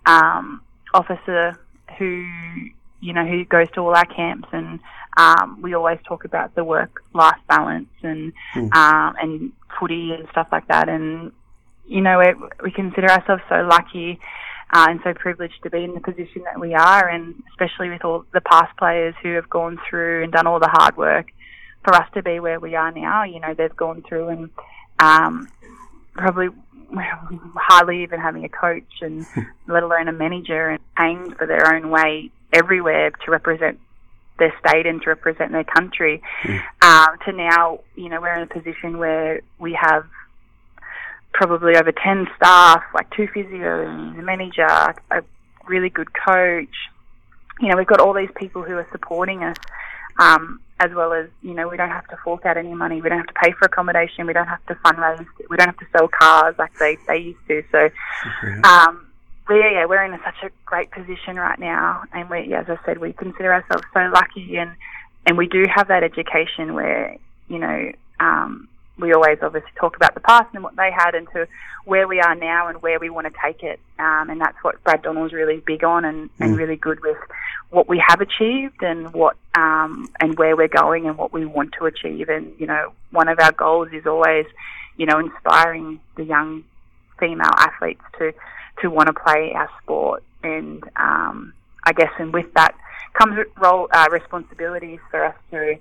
um, 0.06 0.62
officer 0.94 1.58
who 1.98 2.24
you 3.00 3.12
know 3.12 3.26
who 3.26 3.44
goes 3.44 3.68
to 3.72 3.80
all 3.80 3.94
our 3.96 4.04
camps, 4.06 4.48
and 4.52 4.78
um, 5.16 5.60
we 5.62 5.74
always 5.74 5.98
talk 6.06 6.24
about 6.24 6.54
the 6.54 6.64
work-life 6.64 7.40
balance 7.48 7.88
and 8.02 8.32
Mm. 8.54 8.74
um, 8.74 9.16
and 9.20 9.52
footy 9.78 10.12
and 10.12 10.28
stuff 10.30 10.48
like 10.52 10.68
that. 10.68 10.88
And 10.88 11.32
you 11.86 12.00
know, 12.00 12.18
we 12.18 12.34
we 12.64 12.70
consider 12.70 13.10
ourselves 13.10 13.42
so 13.48 13.66
lucky. 13.68 14.18
Uh, 14.74 14.88
and 14.90 15.00
so 15.04 15.14
privileged 15.14 15.62
to 15.62 15.70
be 15.70 15.84
in 15.84 15.94
the 15.94 16.00
position 16.00 16.42
that 16.42 16.58
we 16.58 16.74
are, 16.74 17.08
and 17.08 17.40
especially 17.50 17.88
with 17.88 18.04
all 18.04 18.24
the 18.34 18.40
past 18.40 18.76
players 18.76 19.14
who 19.22 19.32
have 19.34 19.48
gone 19.48 19.78
through 19.88 20.24
and 20.24 20.32
done 20.32 20.44
all 20.44 20.58
the 20.58 20.66
hard 20.66 20.96
work 20.96 21.28
for 21.84 21.94
us 21.94 22.08
to 22.14 22.20
be 22.20 22.40
where 22.40 22.58
we 22.58 22.74
are 22.74 22.90
now. 22.90 23.22
You 23.22 23.38
know, 23.38 23.54
they've 23.54 23.76
gone 23.76 24.02
through 24.08 24.28
and 24.28 24.50
um, 24.98 25.48
probably 26.14 26.48
hardly 27.56 28.02
even 28.02 28.20
having 28.20 28.44
a 28.44 28.48
coach 28.48 29.02
and 29.02 29.26
let 29.68 29.82
alone 29.82 30.08
a 30.08 30.12
manager 30.12 30.70
and 30.70 30.80
paying 30.96 31.32
for 31.34 31.46
their 31.46 31.74
own 31.74 31.90
way 31.90 32.30
everywhere 32.52 33.10
to 33.10 33.30
represent 33.30 33.78
their 34.38 34.52
state 34.60 34.86
and 34.86 35.00
to 35.02 35.08
represent 35.08 35.52
their 35.52 35.64
country. 35.64 36.22
Um, 36.82 37.06
to 37.24 37.32
now, 37.32 37.80
you 37.94 38.08
know, 38.08 38.20
we're 38.20 38.34
in 38.34 38.42
a 38.42 38.46
position 38.46 38.98
where 38.98 39.40
we 39.58 39.78
have 39.80 40.06
probably 41.36 41.76
over 41.76 41.92
10 41.92 42.26
staff, 42.36 42.82
like 42.94 43.08
two 43.10 43.28
physios, 43.28 44.18
a 44.18 44.22
manager, 44.22 44.66
a 44.66 45.22
really 45.68 45.90
good 45.90 46.08
coach. 46.14 46.74
You 47.60 47.68
know, 47.68 47.76
we've 47.76 47.86
got 47.86 48.00
all 48.00 48.14
these 48.14 48.30
people 48.36 48.62
who 48.62 48.74
are 48.74 48.88
supporting 48.90 49.42
us, 49.42 49.56
um, 50.18 50.60
as 50.80 50.92
well 50.94 51.12
as, 51.12 51.28
you 51.42 51.52
know, 51.54 51.68
we 51.68 51.76
don't 51.76 51.90
have 51.90 52.06
to 52.08 52.16
fork 52.24 52.46
out 52.46 52.56
any 52.56 52.74
money. 52.74 53.00
We 53.00 53.08
don't 53.08 53.18
have 53.18 53.26
to 53.28 53.40
pay 53.40 53.52
for 53.52 53.66
accommodation. 53.66 54.26
We 54.26 54.32
don't 54.32 54.46
have 54.46 54.64
to 54.66 54.74
fundraise. 54.76 55.26
We 55.50 55.56
don't 55.56 55.68
have 55.68 55.78
to 55.78 55.86
sell 55.92 56.08
cars 56.08 56.54
like 56.58 56.76
they, 56.78 56.96
they 57.06 57.18
used 57.18 57.46
to. 57.48 57.62
So, 57.70 57.90
um, 58.64 59.06
we, 59.48 59.60
yeah, 59.60 59.84
we're 59.84 60.04
in 60.04 60.14
a, 60.14 60.20
such 60.24 60.42
a 60.42 60.50
great 60.64 60.90
position 60.90 61.36
right 61.36 61.58
now. 61.58 62.02
And 62.12 62.30
we, 62.30 62.46
yeah, 62.48 62.60
as 62.60 62.66
I 62.68 62.78
said, 62.86 62.98
we 62.98 63.12
consider 63.12 63.52
ourselves 63.52 63.84
so 63.92 64.10
lucky 64.12 64.56
and, 64.56 64.72
and 65.26 65.36
we 65.36 65.48
do 65.48 65.64
have 65.74 65.88
that 65.88 66.02
education 66.02 66.74
where, 66.74 67.16
you 67.48 67.58
know, 67.58 67.92
um, 68.20 68.68
we 68.98 69.12
always 69.12 69.38
obviously 69.42 69.70
talk 69.76 69.96
about 69.96 70.14
the 70.14 70.20
past 70.20 70.54
and 70.54 70.62
what 70.64 70.76
they 70.76 70.90
had 70.90 71.14
and 71.14 71.28
to 71.32 71.46
where 71.84 72.08
we 72.08 72.20
are 72.20 72.34
now 72.34 72.68
and 72.68 72.82
where 72.82 72.98
we 72.98 73.10
want 73.10 73.26
to 73.26 73.32
take 73.42 73.62
it. 73.62 73.78
Um, 73.98 74.30
and 74.30 74.40
that's 74.40 74.56
what 74.62 74.82
Brad 74.82 75.02
Donald's 75.02 75.32
really 75.32 75.58
big 75.58 75.84
on 75.84 76.04
and, 76.04 76.30
and 76.40 76.56
really 76.56 76.76
good 76.76 77.00
with 77.02 77.18
what 77.70 77.88
we 77.88 78.02
have 78.06 78.20
achieved 78.20 78.82
and 78.82 79.12
what 79.12 79.36
um, 79.54 80.08
and 80.20 80.36
where 80.38 80.56
we're 80.56 80.68
going 80.68 81.06
and 81.06 81.16
what 81.16 81.32
we 81.32 81.44
want 81.44 81.74
to 81.78 81.86
achieve. 81.86 82.28
And 82.28 82.52
you 82.58 82.66
know, 82.66 82.92
one 83.10 83.28
of 83.28 83.38
our 83.38 83.52
goals 83.52 83.88
is 83.92 84.06
always, 84.06 84.46
you 84.96 85.06
know, 85.06 85.18
inspiring 85.18 86.00
the 86.16 86.24
young 86.24 86.64
female 87.18 87.54
athletes 87.56 88.02
to 88.18 88.32
to 88.80 88.90
want 88.90 89.08
to 89.08 89.12
play 89.12 89.52
our 89.54 89.70
sport. 89.82 90.22
And 90.42 90.82
um, 90.96 91.52
I 91.84 91.92
guess, 91.92 92.12
and 92.18 92.32
with 92.32 92.52
that 92.54 92.74
comes 93.14 93.38
role 93.58 93.88
uh, 93.92 94.08
responsibilities 94.10 95.00
for 95.10 95.24
us 95.24 95.34
to 95.50 95.76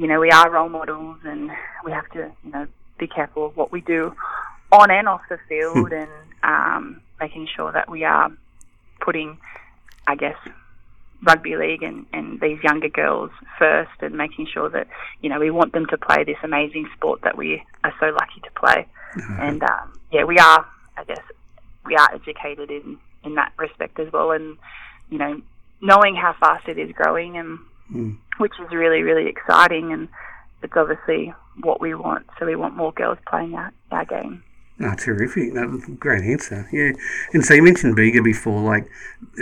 you 0.00 0.06
know, 0.06 0.18
we 0.18 0.30
are 0.30 0.50
role 0.50 0.70
models 0.70 1.18
and 1.24 1.50
we 1.84 1.92
have 1.92 2.08
to, 2.12 2.32
you 2.42 2.50
know, 2.50 2.66
be 2.98 3.06
careful 3.06 3.44
of 3.44 3.56
what 3.56 3.70
we 3.70 3.82
do 3.82 4.14
on 4.72 4.90
and 4.90 5.06
off 5.06 5.20
the 5.28 5.38
field 5.46 5.92
and 5.92 6.08
um, 6.42 7.02
making 7.20 7.46
sure 7.54 7.70
that 7.70 7.90
we 7.90 8.02
are 8.04 8.32
putting, 9.02 9.36
I 10.06 10.14
guess, 10.14 10.36
rugby 11.22 11.54
league 11.54 11.82
and, 11.82 12.06
and 12.14 12.40
these 12.40 12.58
younger 12.62 12.88
girls 12.88 13.30
first 13.58 13.90
and 14.00 14.16
making 14.16 14.46
sure 14.46 14.70
that, 14.70 14.86
you 15.20 15.28
know, 15.28 15.38
we 15.38 15.50
want 15.50 15.74
them 15.74 15.84
to 15.84 15.98
play 15.98 16.24
this 16.24 16.38
amazing 16.42 16.88
sport 16.96 17.20
that 17.24 17.36
we 17.36 17.62
are 17.84 17.92
so 18.00 18.06
lucky 18.06 18.40
to 18.42 18.50
play. 18.58 18.86
And, 19.38 19.62
um, 19.62 20.00
yeah, 20.10 20.24
we 20.24 20.38
are, 20.38 20.66
I 20.96 21.04
guess, 21.04 21.20
we 21.84 21.94
are 21.96 22.08
educated 22.14 22.70
in, 22.70 22.96
in 23.22 23.34
that 23.34 23.52
respect 23.58 23.98
as 23.98 24.10
well. 24.10 24.30
And, 24.30 24.56
you 25.10 25.18
know, 25.18 25.42
knowing 25.82 26.14
how 26.16 26.34
fast 26.40 26.68
it 26.68 26.78
is 26.78 26.90
growing 26.92 27.36
and 27.36 27.58
which 28.40 28.54
is 28.60 28.70
really, 28.72 29.02
really 29.02 29.28
exciting. 29.28 29.92
And 29.92 30.08
it's 30.62 30.72
obviously 30.76 31.32
what 31.62 31.80
we 31.80 31.94
want. 31.94 32.26
So 32.38 32.46
we 32.46 32.56
want 32.56 32.74
more 32.76 32.92
girls 32.92 33.18
playing 33.28 33.54
our, 33.54 33.72
our 33.90 34.04
game. 34.04 34.42
Oh, 34.82 34.94
terrific. 34.94 35.52
No, 35.52 35.78
great 35.98 36.24
answer. 36.24 36.66
Yeah. 36.72 36.92
And 37.34 37.44
so 37.44 37.52
you 37.52 37.62
mentioned 37.62 37.96
Bega 37.96 38.22
before. 38.22 38.62
Like, 38.62 38.88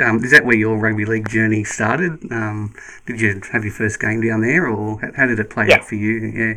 um, 0.03 0.25
is 0.25 0.33
that 0.33 0.45
where 0.45 0.57
your 0.57 0.77
rugby 0.77 1.05
league 1.05 1.29
journey 1.29 1.63
started? 1.63 2.19
Um, 2.33 2.75
did 3.07 3.21
you 3.21 3.41
have 3.53 3.63
your 3.63 3.73
first 3.73 4.01
game 4.01 4.21
down 4.21 4.41
there, 4.41 4.67
or 4.67 5.01
how, 5.01 5.13
how 5.17 5.27
did 5.27 5.39
it 5.39 5.49
play 5.49 5.69
Yeah. 5.69 5.77
out 5.77 5.85
for 5.85 5.95
you? 5.95 6.27
Yeah. 6.27 6.55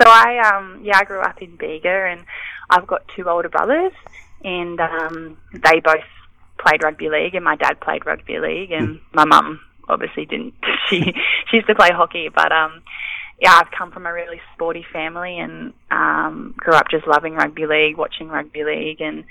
So 0.00 0.10
I, 0.10 0.38
um, 0.38 0.80
yeah, 0.82 0.98
I 0.98 1.04
grew 1.04 1.20
up 1.20 1.40
in 1.40 1.54
Bega, 1.54 2.06
and 2.10 2.24
I've 2.68 2.86
got 2.88 3.02
two 3.14 3.28
older 3.28 3.48
brothers, 3.48 3.92
and 4.42 4.80
um, 4.80 5.36
they 5.52 5.78
both 5.78 6.02
played 6.58 6.82
rugby 6.82 7.10
league, 7.10 7.36
and 7.36 7.44
my 7.44 7.54
dad 7.54 7.80
played 7.80 8.06
rugby 8.06 8.40
league, 8.40 8.72
and 8.72 8.98
my 9.12 9.24
mum 9.24 9.60
obviously 9.90 10.24
didn't. 10.26 10.54
she 10.88 11.00
she 11.50 11.56
used 11.56 11.66
to 11.68 11.74
play 11.74 11.90
hockey, 11.92 12.28
but 12.34 12.52
um, 12.52 12.82
yeah, 13.40 13.54
I've 13.54 13.70
come 13.76 13.90
from 13.90 14.06
a 14.06 14.12
really 14.12 14.40
sporty 14.54 14.84
family, 14.92 15.38
and 15.38 15.72
um, 15.90 16.54
grew 16.56 16.74
up 16.74 16.90
just 16.90 17.06
loving 17.06 17.34
rugby 17.34 17.66
league, 17.66 17.96
watching 17.96 18.28
rugby 18.28 18.64
league, 18.64 19.00
and 19.00 19.24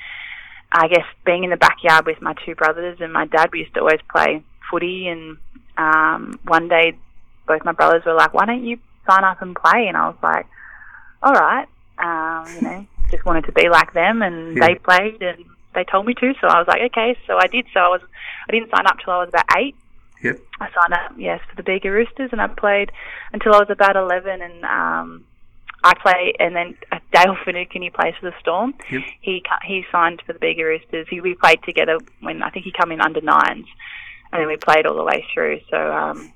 I 0.71 0.87
guess 0.87 1.05
being 1.25 1.43
in 1.43 1.49
the 1.49 1.57
backyard 1.57 2.05
with 2.05 2.21
my 2.21 2.33
two 2.45 2.55
brothers 2.55 2.97
and 3.01 3.11
my 3.13 3.25
dad, 3.25 3.49
we 3.51 3.59
used 3.59 3.73
to 3.75 3.79
always 3.81 3.99
play 4.11 4.43
footy. 4.69 5.07
And 5.07 5.37
um, 5.77 6.39
one 6.45 6.67
day, 6.67 6.95
both 7.47 7.63
my 7.65 7.71
brothers 7.71 8.03
were 8.05 8.13
like, 8.13 8.33
"Why 8.33 8.45
don't 8.45 8.63
you 8.63 8.77
sign 9.07 9.23
up 9.23 9.41
and 9.41 9.55
play?" 9.55 9.87
And 9.87 9.97
I 9.97 10.07
was 10.07 10.17
like, 10.21 10.45
"All 11.23 11.33
right." 11.33 11.67
Um, 11.97 12.55
you 12.55 12.61
know, 12.61 12.85
just 13.11 13.25
wanted 13.25 13.45
to 13.45 13.51
be 13.51 13.67
like 13.69 13.93
them, 13.93 14.21
and 14.21 14.57
Yeah. 14.57 14.67
they 14.67 14.75
played, 14.75 15.21
and 15.21 15.43
they 15.75 15.83
told 15.83 16.05
me 16.05 16.13
to, 16.15 16.33
so 16.39 16.47
I 16.47 16.59
was 16.59 16.67
like, 16.67 16.81
"Okay." 16.91 17.17
So 17.27 17.37
I 17.37 17.47
did. 17.47 17.65
So 17.73 17.79
I 17.79 17.87
was, 17.89 18.01
I 18.47 18.51
didn't 18.51 18.71
sign 18.71 18.87
up 18.87 18.97
till 19.03 19.13
I 19.13 19.17
was 19.19 19.29
about 19.29 19.45
eight. 19.57 19.75
Yep. 20.21 20.39
I 20.59 20.67
signed 20.71 20.93
up, 20.93 21.13
yes, 21.17 21.39
for 21.49 21.55
the 21.55 21.63
Bega 21.63 21.89
Roosters, 21.89 22.29
and 22.31 22.41
I 22.41 22.47
played 22.47 22.91
until 23.31 23.53
I 23.53 23.59
was 23.59 23.69
about 23.69 23.95
11. 23.95 24.41
And 24.41 24.65
um, 24.65 25.25
I 25.83 25.93
play, 25.93 26.33
and 26.39 26.55
then 26.55 26.75
uh, 26.91 26.99
Dale 27.13 27.37
Finucane, 27.45 27.83
he 27.83 27.89
plays 27.89 28.13
for 28.19 28.29
the 28.29 28.35
Storm. 28.39 28.73
Yep. 28.91 29.01
He 29.21 29.43
he 29.65 29.85
signed 29.91 30.21
for 30.25 30.33
the 30.33 30.39
Bega 30.39 30.63
Roosters. 30.63 31.07
He, 31.09 31.21
we 31.21 31.35
played 31.35 31.63
together 31.63 31.97
when 32.19 32.43
I 32.43 32.49
think 32.49 32.65
he 32.65 32.71
came 32.71 32.91
in 32.91 32.99
under 32.99 33.21
nines, 33.21 33.67
and 34.31 34.41
then 34.41 34.47
we 34.47 34.57
played 34.57 34.85
all 34.85 34.95
the 34.95 35.03
way 35.03 35.25
through. 35.33 35.61
So 35.69 35.77
um, 35.77 36.33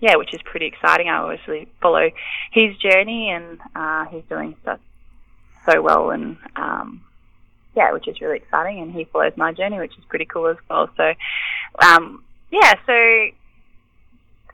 yeah, 0.00 0.16
which 0.16 0.32
is 0.32 0.40
pretty 0.42 0.66
exciting. 0.66 1.08
I 1.08 1.18
obviously 1.18 1.68
follow 1.82 2.10
his 2.50 2.76
journey, 2.78 3.30
and 3.30 3.60
uh, 3.76 4.06
he's 4.06 4.24
doing 4.28 4.56
so 4.64 4.78
so 5.70 5.82
well, 5.82 6.10
and 6.10 6.38
um, 6.56 7.02
yeah, 7.76 7.92
which 7.92 8.08
is 8.08 8.20
really 8.22 8.38
exciting. 8.38 8.80
And 8.80 8.92
he 8.92 9.04
follows 9.04 9.34
my 9.36 9.52
journey, 9.52 9.78
which 9.78 9.96
is 9.98 10.04
pretty 10.08 10.24
cool 10.24 10.48
as 10.48 10.56
well. 10.70 10.88
So 10.96 11.12
um, 11.78 12.24
yeah, 12.52 12.74
so 12.86 13.26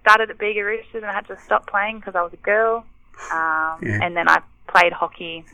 started 0.01 0.31
at 0.31 0.39
Bega 0.39 0.65
Roosters 0.65 1.03
and 1.03 1.07
I 1.07 1.13
had 1.13 1.27
to 1.27 1.39
stop 1.41 1.69
playing 1.69 1.99
because 1.99 2.15
I 2.15 2.23
was 2.23 2.33
a 2.33 2.37
girl. 2.39 2.85
Um, 3.33 3.81
Yeah. 3.83 3.99
And 4.03 4.17
then 4.17 4.29
I 4.29 4.41
played 4.69 4.93
hockey 4.93 5.45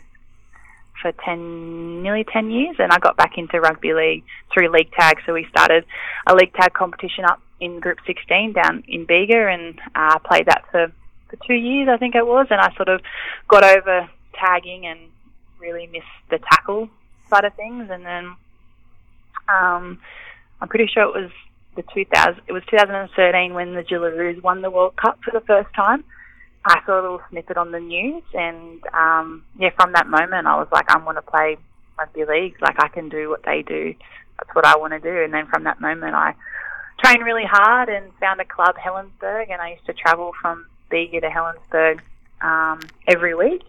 for 1.01 1.11
10, 1.11 2.03
nearly 2.03 2.25
10 2.25 2.51
years 2.51 2.77
and 2.79 2.93
I 2.93 2.99
got 2.99 3.17
back 3.17 3.37
into 3.37 3.61
rugby 3.61 3.95
league 3.95 4.25
through 4.53 4.69
league 4.69 4.93
tag. 4.93 5.19
So 5.27 5.33
we 5.33 5.47
started 5.49 5.85
a 6.27 6.35
league 6.35 6.53
tag 6.55 6.73
competition 6.75 7.25
up 7.25 7.41
in 7.61 7.81
group 7.81 7.99
16 8.07 8.53
down 8.53 8.85
in 8.87 9.07
Bega 9.07 9.49
and 9.49 9.81
uh, 9.95 10.19
played 10.21 10.47
that 10.47 10.65
for 10.71 10.93
for 11.31 11.37
two 11.47 11.55
years, 11.55 11.89
I 11.91 11.97
think 11.97 12.15
it 12.15 12.27
was, 12.27 12.47
and 12.51 12.61
I 12.61 12.75
sort 12.77 12.89
of 12.89 13.01
got 13.49 13.65
over 13.65 14.09
tagging 14.35 14.87
and 14.87 15.01
really 15.59 15.87
missed 15.87 16.05
the 16.31 16.39
tackle 16.39 16.91
side 17.31 17.45
of 17.45 17.55
things. 17.55 17.89
And 17.91 18.05
then 18.05 18.25
um, 19.49 19.99
I'm 20.61 20.69
pretty 20.69 20.87
sure 20.87 21.03
it 21.05 21.15
was 21.15 21.31
the 21.77 21.83
2000. 21.95 22.41
It 22.47 22.53
was 22.53 22.63
2013 22.71 23.55
when 23.55 23.75
the 23.75 23.83
Jillaroos 23.83 24.43
won 24.43 24.63
the 24.63 24.71
World 24.71 24.97
Cup 24.97 25.19
for 25.25 25.31
the 25.31 25.45
first 25.47 25.73
time. 25.75 26.05
I 26.65 26.81
saw 26.87 27.01
a 27.01 27.03
little 27.03 27.21
snippet 27.31 27.57
on 27.59 27.73
the 27.73 27.81
news, 27.81 28.23
and 28.33 28.81
um, 28.95 29.45
yeah, 29.59 29.71
from 29.77 29.93
that 29.93 30.07
moment, 30.07 30.47
I 30.47 30.57
was 30.57 30.69
like, 30.73 30.87
I'm 30.89 31.05
going 31.05 31.17
to 31.17 31.23
play 31.23 31.59
rugby 31.99 32.25
league. 32.25 32.57
Like 32.61 32.77
I 32.79 32.89
can 32.89 33.09
do 33.09 33.29
what 33.29 33.43
they 33.45 33.63
do. 33.63 33.95
That's 34.39 34.55
what 34.55 34.65
I 34.65 34.77
want 34.77 34.93
to 34.95 35.01
do. 35.01 35.23
And 35.23 35.33
then 35.33 35.47
from 35.47 35.65
that 35.65 35.81
moment, 35.81 36.15
I 36.15 36.35
trained 37.05 37.23
really 37.25 37.45
hard 37.45 37.89
and 37.89 38.11
found 38.19 38.41
a 38.41 38.45
club, 38.45 38.77
Helensburgh, 38.77 39.51
and 39.51 39.61
I 39.61 39.73
used 39.73 39.87
to 39.87 39.93
travel 39.93 40.33
from 40.41 40.67
Bega 40.91 41.21
to 41.21 41.29
Helensburgh 41.29 42.01
um, 42.41 42.81
every 43.09 43.35
week, 43.35 43.63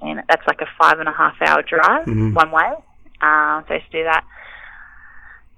and 0.00 0.22
that's 0.28 0.46
like 0.46 0.60
a 0.62 0.68
five 0.78 1.00
and 1.00 1.08
a 1.08 1.12
half 1.12 1.36
hour 1.42 1.62
drive 1.62 2.06
Mhm. 2.06 2.34
one 2.34 2.50
way. 2.50 2.72
Um, 3.20 3.64
so 3.68 3.74
I 3.74 3.78
used 3.78 3.90
to 3.92 3.98
do 3.98 4.04
that 4.04 4.24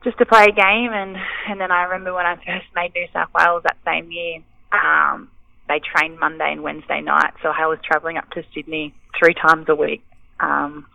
just 0.04 0.18
to 0.18 0.26
play 0.26 0.44
a 0.44 0.52
game, 0.52 0.92
and 0.92 1.16
and 1.48 1.60
then 1.60 1.72
I 1.72 1.84
remember 1.84 2.14
when 2.14 2.26
I 2.26 2.36
first 2.36 2.66
made 2.74 2.92
New 2.94 3.06
South 3.12 3.30
Wales 3.34 3.62
that 3.64 3.78
same 3.84 4.12
year. 4.12 4.40
Um, 4.70 5.30
they 5.68 5.80
trained 5.80 6.20
Monday 6.20 6.52
and 6.52 6.62
Wednesday 6.62 7.00
night, 7.00 7.32
so 7.42 7.48
I 7.48 7.66
was 7.66 7.78
travelling 7.82 8.18
up 8.18 8.30
to 8.32 8.42
Sydney 8.54 8.94
three 9.18 9.34
times 9.34 9.66
a 9.68 9.74
week, 9.74 10.02
um, 10.40 10.86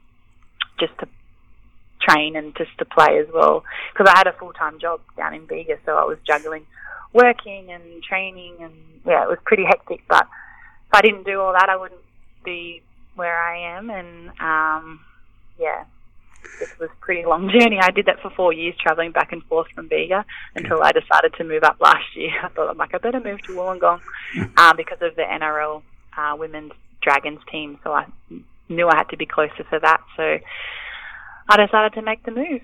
just 0.79 0.97
to 0.99 1.07
train 2.07 2.35
and 2.35 2.55
just 2.55 2.77
to 2.77 2.85
play 2.85 3.17
as 3.19 3.27
well. 3.33 3.63
Because 3.91 4.11
I 4.13 4.17
had 4.17 4.27
a 4.27 4.33
full 4.33 4.53
time 4.53 4.79
job 4.79 5.01
down 5.17 5.33
in 5.33 5.45
Bega, 5.45 5.77
so 5.85 5.97
I 5.97 6.05
was 6.05 6.17
juggling 6.25 6.65
working 7.13 7.71
and 7.71 8.03
training, 8.03 8.57
and 8.61 8.73
yeah, 9.05 9.23
it 9.23 9.29
was 9.29 9.39
pretty 9.43 9.65
hectic. 9.65 10.01
But 10.07 10.27
if 10.87 10.93
I 10.93 11.01
didn't 11.01 11.25
do 11.25 11.41
all 11.41 11.53
that, 11.53 11.69
I 11.69 11.75
wouldn't 11.75 12.01
be 12.45 12.81
where 13.15 13.37
I 13.37 13.77
am, 13.77 13.89
and 13.89 14.29
um, 14.39 14.99
yeah, 15.59 15.85
it 16.61 16.79
was 16.79 16.89
a 16.89 17.05
pretty 17.05 17.25
long 17.25 17.49
journey. 17.49 17.79
I 17.81 17.91
did 17.91 18.05
that 18.05 18.21
for 18.21 18.29
four 18.31 18.53
years, 18.53 18.75
travelling 18.79 19.11
back 19.11 19.31
and 19.31 19.43
forth 19.45 19.67
from 19.73 19.87
Bega 19.87 20.25
until 20.55 20.81
I 20.81 20.91
decided 20.91 21.33
to 21.37 21.43
move 21.43 21.63
up 21.63 21.77
last 21.79 22.15
year. 22.15 22.31
I 22.43 22.49
thought 22.49 22.69
I'm 22.69 22.77
like 22.77 22.93
I 22.93 22.97
better 22.97 23.19
move 23.19 23.41
to 23.43 23.53
Wollongong 23.53 24.01
um, 24.57 24.77
because 24.77 24.99
of 25.01 25.15
the 25.15 25.23
NRL 25.23 25.81
uh, 26.17 26.35
women's 26.37 26.73
Dragons 27.01 27.39
team. 27.51 27.79
So 27.83 27.93
I 27.93 28.05
knew 28.67 28.87
I 28.87 28.95
had 28.95 29.09
to 29.09 29.17
be 29.17 29.25
closer 29.25 29.63
for 29.69 29.79
that. 29.79 30.01
So 30.17 30.39
I 31.49 31.65
decided 31.65 31.93
to 31.93 32.01
make 32.01 32.23
the 32.23 32.31
move. 32.31 32.61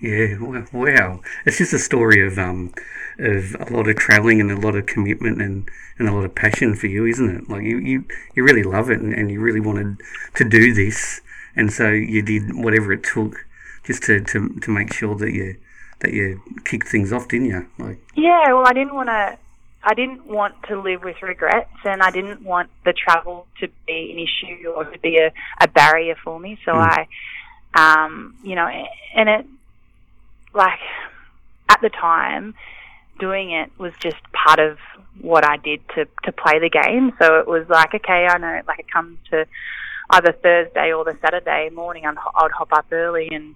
Yeah, 0.00 0.36
wow. 0.72 1.22
It's 1.46 1.56
just 1.56 1.72
a 1.72 1.78
story 1.78 2.26
of 2.26 2.38
um 2.38 2.74
of 3.18 3.56
a 3.58 3.72
lot 3.72 3.88
of 3.88 3.96
travelling 3.96 4.40
and 4.40 4.50
a 4.50 4.60
lot 4.60 4.76
of 4.76 4.84
commitment 4.84 5.40
and, 5.40 5.68
and 5.98 6.08
a 6.08 6.12
lot 6.12 6.24
of 6.24 6.34
passion 6.34 6.74
for 6.74 6.86
you, 6.86 7.06
isn't 7.06 7.34
it? 7.34 7.48
Like 7.48 7.62
you, 7.62 7.78
you, 7.78 8.04
you 8.34 8.44
really 8.44 8.62
love 8.62 8.90
it 8.90 9.00
and, 9.00 9.14
and 9.14 9.30
you 9.30 9.40
really 9.40 9.60
wanted 9.60 9.96
to 10.34 10.44
do 10.44 10.74
this 10.74 11.22
and 11.56 11.72
so 11.72 11.90
you 11.90 12.22
did 12.22 12.54
whatever 12.54 12.92
it 12.92 13.02
took 13.02 13.46
just 13.84 14.02
to, 14.04 14.20
to, 14.20 14.48
to 14.60 14.70
make 14.70 14.92
sure 14.92 15.14
that 15.16 15.32
you 15.32 15.56
that 16.00 16.12
you 16.12 16.42
kicked 16.64 16.88
things 16.88 17.12
off, 17.12 17.28
didn't 17.28 17.46
you? 17.46 17.66
Like 17.78 17.98
Yeah, 18.14 18.52
well, 18.52 18.66
I 18.66 18.72
didn't 18.72 18.94
want 18.94 19.08
to. 19.08 19.38
I 19.82 19.94
didn't 19.94 20.26
want 20.26 20.54
to 20.64 20.80
live 20.80 21.04
with 21.04 21.22
regrets, 21.22 21.70
and 21.84 22.02
I 22.02 22.10
didn't 22.10 22.42
want 22.42 22.70
the 22.84 22.92
travel 22.92 23.46
to 23.60 23.68
be 23.86 24.12
an 24.12 24.18
issue 24.18 24.68
or 24.70 24.84
to 24.84 24.98
be 24.98 25.18
a, 25.18 25.32
a 25.60 25.68
barrier 25.68 26.16
for 26.24 26.40
me. 26.40 26.58
So 26.64 26.72
Mm. 26.72 27.06
I, 27.74 28.02
um, 28.02 28.34
you 28.42 28.56
know, 28.56 28.66
and 28.66 29.28
it, 29.28 29.46
like, 30.52 30.80
at 31.68 31.80
the 31.82 31.88
time, 31.88 32.54
doing 33.20 33.52
it 33.52 33.70
was 33.78 33.92
just 34.00 34.16
part 34.32 34.58
of 34.58 34.78
what 35.20 35.44
I 35.44 35.56
did 35.56 35.80
to 35.90 36.06
to 36.24 36.32
play 36.32 36.58
the 36.58 36.68
game. 36.68 37.12
So 37.20 37.38
it 37.38 37.46
was 37.46 37.68
like, 37.68 37.94
okay, 37.94 38.26
I 38.26 38.38
know, 38.38 38.62
like, 38.66 38.80
it 38.80 38.90
comes 38.90 39.18
to 39.30 39.46
either 40.10 40.32
Thursday 40.32 40.92
or 40.92 41.04
the 41.04 41.16
Saturday 41.20 41.70
morning. 41.70 42.06
I'd, 42.06 42.16
I'd 42.36 42.50
hop 42.52 42.72
up 42.72 42.86
early 42.92 43.28
and 43.32 43.54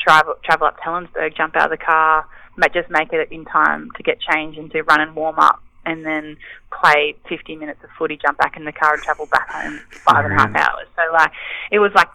travel 0.00 0.34
travel 0.44 0.66
up 0.66 0.76
to 0.76 0.82
Helensburgh, 0.82 1.36
jump 1.36 1.56
out 1.56 1.72
of 1.72 1.78
the 1.78 1.84
car, 1.84 2.26
just 2.72 2.90
make 2.90 3.12
it 3.12 3.32
in 3.32 3.44
time 3.44 3.90
to 3.96 4.02
get 4.02 4.18
changed 4.20 4.58
and 4.58 4.70
to 4.72 4.82
run 4.82 5.00
and 5.00 5.14
warm 5.14 5.38
up, 5.38 5.62
and 5.86 6.04
then 6.04 6.36
play 6.80 7.14
50 7.28 7.56
minutes 7.56 7.82
of 7.82 7.90
footy, 7.98 8.18
jump 8.20 8.38
back 8.38 8.56
in 8.56 8.64
the 8.64 8.72
car 8.72 8.94
and 8.94 9.02
travel 9.02 9.26
back 9.26 9.48
home 9.50 9.80
five 9.90 10.24
and 10.24 10.34
a 10.34 10.36
half 10.36 10.54
hours. 10.54 10.86
So 10.96 11.02
like 11.12 11.32
it 11.70 11.78
was 11.78 11.92
like 11.94 12.08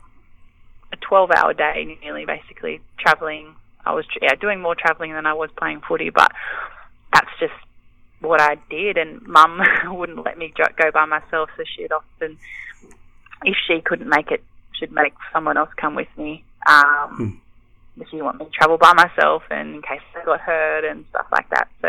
a 0.92 0.98
12 0.98 1.32
hour 1.32 1.54
day 1.54 1.98
nearly, 2.02 2.26
basically 2.26 2.82
traveling. 2.98 3.56
I 3.86 3.94
was 3.94 4.06
yeah 4.22 4.36
doing 4.36 4.62
more 4.62 4.76
traveling 4.76 5.14
than 5.14 5.26
I 5.26 5.34
was 5.34 5.50
playing 5.58 5.82
footy, 5.88 6.10
but 6.10 6.32
that's 7.14 7.30
just 7.40 7.54
what 8.22 8.42
I 8.42 8.58
did. 8.70 8.98
And 8.98 9.26
Mum 9.28 9.62
wouldn't 9.86 10.24
let 10.24 10.38
me 10.38 10.54
go 10.56 10.92
by 10.92 11.06
myself, 11.06 11.50
so 11.58 11.64
she'd 11.64 11.92
often, 11.92 12.38
if 13.44 13.56
she 13.68 13.82
couldn't 13.82 14.10
make 14.10 14.32
it, 14.32 14.44
she'd 14.74 14.92
make 14.92 15.14
someone 15.34 15.58
else 15.58 15.70
come 15.78 15.96
with 15.96 16.08
me. 16.18 16.44
Um, 16.66 17.42
if 18.00 18.14
you 18.14 18.24
want 18.24 18.40
me 18.40 18.46
to 18.46 18.52
travel 18.52 18.78
by 18.78 18.94
myself 18.94 19.44
and 19.50 19.76
in 19.76 19.82
case 19.82 20.02
I 20.16 20.24
got 20.24 20.40
hurt 20.40 20.86
and 20.86 21.06
stuff 21.10 21.28
like 21.32 21.50
that. 21.50 21.68
So 21.82 21.88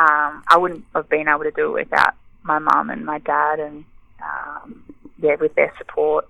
um, 0.00 0.42
I 0.48 0.56
wouldn't 0.56 0.84
have 0.94 1.08
been 1.08 1.28
able 1.28 1.44
to 1.44 1.50
do 1.50 1.76
it 1.76 1.90
without 1.90 2.14
my 2.42 2.58
mum 2.58 2.90
and 2.90 3.04
my 3.04 3.18
dad 3.18 3.60
and 3.60 3.84
um, 4.22 4.82
yeah, 5.20 5.36
with 5.36 5.54
their 5.54 5.72
support. 5.78 6.28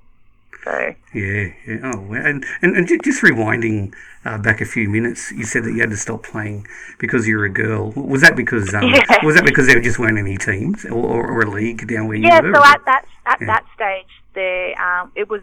So 0.64 0.94
yeah, 1.14 1.52
yeah. 1.66 1.78
Oh. 1.84 2.12
And, 2.12 2.44
and, 2.62 2.76
and 2.76 2.86
ju- 2.86 2.98
just 3.02 3.22
rewinding 3.22 3.94
uh, 4.24 4.38
back 4.38 4.60
a 4.60 4.64
few 4.66 4.88
minutes, 4.88 5.32
you 5.32 5.44
said 5.44 5.64
that 5.64 5.72
you 5.72 5.80
had 5.80 5.90
to 5.90 5.96
stop 5.96 6.22
playing 6.22 6.66
because 6.98 7.26
you 7.26 7.36
were 7.38 7.46
a 7.46 7.50
girl. 7.52 7.92
Was 7.92 8.20
that 8.22 8.36
because 8.36 8.74
um, 8.74 8.84
Yeah. 8.84 9.02
was 9.24 9.36
that 9.36 9.44
because 9.44 9.66
there 9.66 9.80
just 9.80 9.98
weren't 9.98 10.18
any 10.18 10.36
teams 10.36 10.84
or, 10.84 10.92
or, 10.92 11.26
or 11.30 11.40
a 11.42 11.50
league 11.50 11.86
down 11.88 12.08
where 12.08 12.16
you 12.16 12.26
yeah, 12.26 12.40
were? 12.40 12.54
so 12.54 12.62
at 12.64 12.84
that 12.84 13.04
at 13.26 13.40
Yeah. 13.40 13.46
that 13.46 13.64
stage, 13.74 14.06
there 14.34 14.80
um, 14.80 15.10
it 15.16 15.28
was 15.30 15.40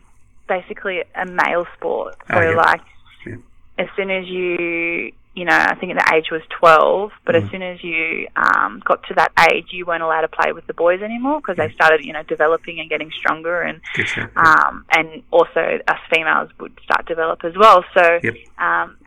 basically 0.48 1.04
a 1.16 1.26
male 1.26 1.66
sport. 1.76 2.16
So 2.30 2.38
Oh, 2.38 2.42
yeah. 2.42 2.56
like 2.56 2.82
Yeah. 3.26 3.36
as 3.80 3.88
soon 3.96 4.12
as 4.12 4.28
you 4.28 5.12
you 5.38 5.46
know, 5.46 5.54
I 5.56 5.76
think 5.76 5.94
the 5.94 6.12
age 6.16 6.32
was 6.32 6.42
12, 6.60 7.12
but 7.24 7.36
Mm. 7.36 7.44
as 7.44 7.52
soon 7.52 7.62
as 7.62 7.84
you 7.84 8.28
um, 8.36 8.82
got 8.84 9.04
to 9.04 9.14
that 9.14 9.32
age, 9.52 9.68
you 9.72 9.86
weren't 9.86 10.02
allowed 10.02 10.22
to 10.22 10.28
play 10.28 10.52
with 10.52 10.66
the 10.66 10.74
boys 10.74 11.04
anymore 11.04 11.40
because 11.42 11.58
they 11.58 11.72
started, 11.76 12.04
you 12.04 12.12
know, 12.12 12.24
developing 12.24 12.80
and 12.80 12.90
getting 12.90 13.12
stronger 13.12 13.62
and 13.62 13.80
um, 14.36 14.84
and 14.92 15.22
also 15.30 15.62
us 15.88 16.00
females 16.12 16.50
would 16.60 16.76
start 16.84 17.06
develop 17.06 17.46
as 17.46 17.56
well. 17.56 17.86
So 17.94 18.20
Yep. 18.24 18.34
um, 18.58 18.98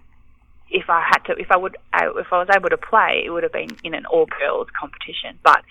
if 0.70 0.88
I 0.88 1.00
had 1.10 1.18
to, 1.26 1.32
if 1.36 1.50
I 1.50 1.56
would, 1.56 1.76
uh, 1.92 2.14
if 2.16 2.32
I 2.32 2.38
was 2.38 2.48
able 2.56 2.68
to 2.68 2.76
play, 2.78 3.24
it 3.26 3.30
would 3.30 3.42
have 3.42 3.52
been 3.52 3.76
in 3.82 3.92
an 3.94 4.06
all 4.06 4.26
girls 4.38 4.68
competition. 4.78 5.36
But 5.42 5.62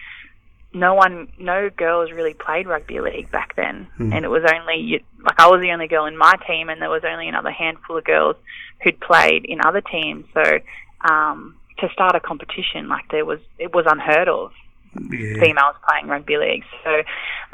no 0.71 0.93
one, 0.93 1.31
no 1.39 1.69
girls 1.69 2.11
really 2.11 2.33
played 2.33 2.67
rugby 2.67 2.99
league 2.99 3.31
back 3.31 3.55
then, 3.55 3.87
Hmm. 3.97 4.13
and 4.13 4.23
it 4.25 4.29
was 4.29 4.43
only 4.43 5.03
like 5.21 5.39
I 5.39 5.47
was 5.47 5.61
the 5.61 5.71
only 5.71 5.87
girl 5.87 6.05
in 6.05 6.17
my 6.17 6.33
team, 6.47 6.69
and 6.69 6.81
there 6.81 6.89
was 6.89 7.03
only 7.03 7.27
another 7.27 7.51
handful 7.51 7.97
of 7.97 8.03
girls 8.03 8.35
who'd 8.83 8.99
played 8.99 9.45
in 9.45 9.61
other 9.61 9.81
teams. 9.81 10.25
So 10.33 10.59
um, 11.01 11.55
to 11.79 11.89
start 11.89 12.15
a 12.15 12.19
competition 12.19 12.87
like 12.87 13.09
there 13.09 13.25
was, 13.25 13.39
it 13.57 13.73
was 13.73 13.85
unheard 13.87 14.27
of 14.27 14.51
yeah. 14.93 15.39
females 15.39 15.75
playing 15.87 16.07
rugby 16.07 16.37
league. 16.37 16.63
So, 16.83 17.03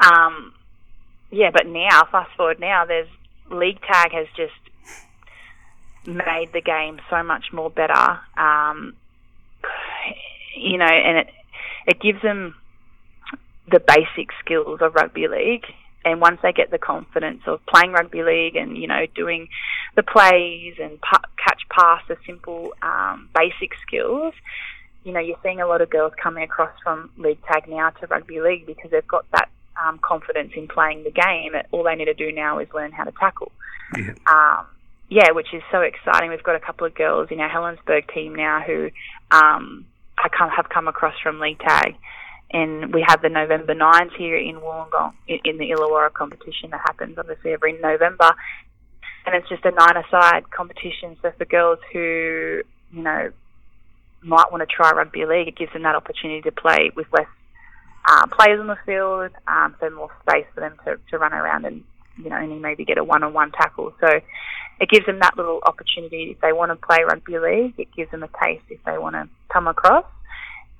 um, 0.00 0.52
yeah, 1.30 1.50
but 1.50 1.66
now, 1.66 2.06
fast 2.10 2.30
forward 2.36 2.60
now, 2.60 2.84
there's 2.84 3.08
league 3.50 3.80
tag 3.82 4.12
has 4.12 4.26
just 4.36 4.52
made 6.06 6.52
the 6.52 6.60
game 6.60 7.00
so 7.10 7.22
much 7.22 7.52
more 7.52 7.70
better. 7.70 8.20
Um, 8.36 8.94
you 10.56 10.78
know, 10.78 10.86
and 10.86 11.18
it 11.18 11.28
it 11.86 12.00
gives 12.00 12.22
them 12.22 12.54
the 13.70 13.80
basic 13.80 14.30
skills 14.40 14.80
of 14.80 14.94
rugby 14.94 15.28
league. 15.28 15.64
And 16.04 16.20
once 16.20 16.38
they 16.40 16.52
get 16.52 16.70
the 16.70 16.78
confidence 16.78 17.42
of 17.46 17.64
playing 17.66 17.90
rugby 17.90 18.22
league 18.22 18.54
and 18.54 18.76
you 18.78 18.86
know 18.86 19.06
doing 19.14 19.48
the 19.96 20.04
plays 20.04 20.74
and 20.80 21.00
pa- 21.00 21.28
catch 21.42 21.62
pass, 21.68 22.02
the 22.08 22.16
simple 22.24 22.74
um, 22.80 23.28
basic 23.34 23.72
skills, 23.86 24.34
you 25.06 25.12
know, 25.12 25.20
you're 25.20 25.38
seeing 25.42 25.60
a 25.60 25.66
lot 25.66 25.80
of 25.80 25.90
girls 25.90 26.12
coming 26.20 26.42
across 26.42 26.72
from 26.82 27.10
league 27.16 27.38
tag 27.46 27.68
now 27.68 27.90
to 27.90 28.06
rugby 28.08 28.40
league 28.40 28.66
because 28.66 28.90
they've 28.90 29.06
got 29.06 29.24
that 29.32 29.48
um, 29.80 29.98
confidence 29.98 30.52
in 30.56 30.66
playing 30.68 31.04
the 31.04 31.10
game. 31.10 31.52
All 31.70 31.84
they 31.84 31.94
need 31.94 32.06
to 32.06 32.14
do 32.14 32.32
now 32.32 32.58
is 32.58 32.68
learn 32.74 32.92
how 32.92 33.04
to 33.04 33.12
tackle. 33.12 33.52
Yeah. 33.96 34.14
Um, 34.26 34.66
yeah, 35.08 35.30
which 35.30 35.54
is 35.54 35.62
so 35.70 35.80
exciting. 35.82 36.30
We've 36.30 36.42
got 36.42 36.56
a 36.56 36.60
couple 36.60 36.86
of 36.86 36.94
girls 36.94 37.28
in 37.30 37.38
our 37.38 37.48
Helensburgh 37.48 38.12
team 38.12 38.34
now 38.34 38.60
who 38.60 38.90
um, 39.30 39.86
have 40.16 40.68
come 40.68 40.88
across 40.88 41.14
from 41.22 41.38
league 41.38 41.60
tag. 41.60 41.94
And 42.50 42.94
we 42.94 43.04
have 43.06 43.22
the 43.22 43.28
November 43.28 43.74
Nines 43.74 44.12
here 44.16 44.36
in 44.36 44.56
Wollongong 44.56 45.14
in, 45.26 45.58
the 45.58 45.70
Illawarra 45.70 46.12
competition 46.12 46.70
that 46.70 46.80
happens 46.84 47.18
obviously 47.18 47.52
every 47.52 47.72
November. 47.80 48.34
And 49.26 49.34
it's 49.34 49.48
just 49.48 49.64
a 49.64 49.72
nine-a-side 49.72 50.50
competition. 50.52 51.16
So 51.20 51.32
for 51.36 51.44
girls 51.44 51.80
who, 51.92 52.62
you 52.92 53.02
know, 53.02 53.32
might 54.22 54.52
want 54.52 54.62
to 54.62 54.66
try 54.66 54.92
rugby 54.92 55.26
league, 55.26 55.48
it 55.48 55.56
gives 55.56 55.72
them 55.72 55.82
that 55.82 55.96
opportunity 55.96 56.42
to 56.42 56.52
play 56.52 56.90
with 56.94 57.06
less 57.12 57.26
uh, 58.06 58.26
players 58.28 58.60
on 58.60 58.68
the 58.68 58.78
field, 58.86 59.32
um, 59.48 59.74
so 59.80 59.90
more 59.90 60.10
space 60.22 60.46
for 60.54 60.60
them 60.60 60.76
to, 60.84 60.96
to 61.10 61.18
run 61.18 61.32
around 61.32 61.64
and 61.64 61.82
you 62.16 62.30
know 62.30 62.36
only 62.36 62.58
maybe 62.58 62.84
get 62.84 62.98
a 62.98 63.04
one-on-one 63.04 63.50
tackle. 63.52 63.92
So 64.00 64.06
it 64.80 64.88
gives 64.88 65.06
them 65.06 65.18
that 65.20 65.36
little 65.36 65.60
opportunity 65.66 66.30
if 66.30 66.40
they 66.40 66.52
want 66.52 66.70
to 66.70 66.86
play 66.86 66.98
rugby 67.04 67.38
league. 67.38 67.74
It 67.78 67.88
gives 67.96 68.10
them 68.10 68.22
a 68.22 68.28
taste 68.42 68.64
if 68.68 68.82
they 68.84 68.98
want 68.98 69.16
to 69.16 69.28
come 69.52 69.66
across, 69.66 70.04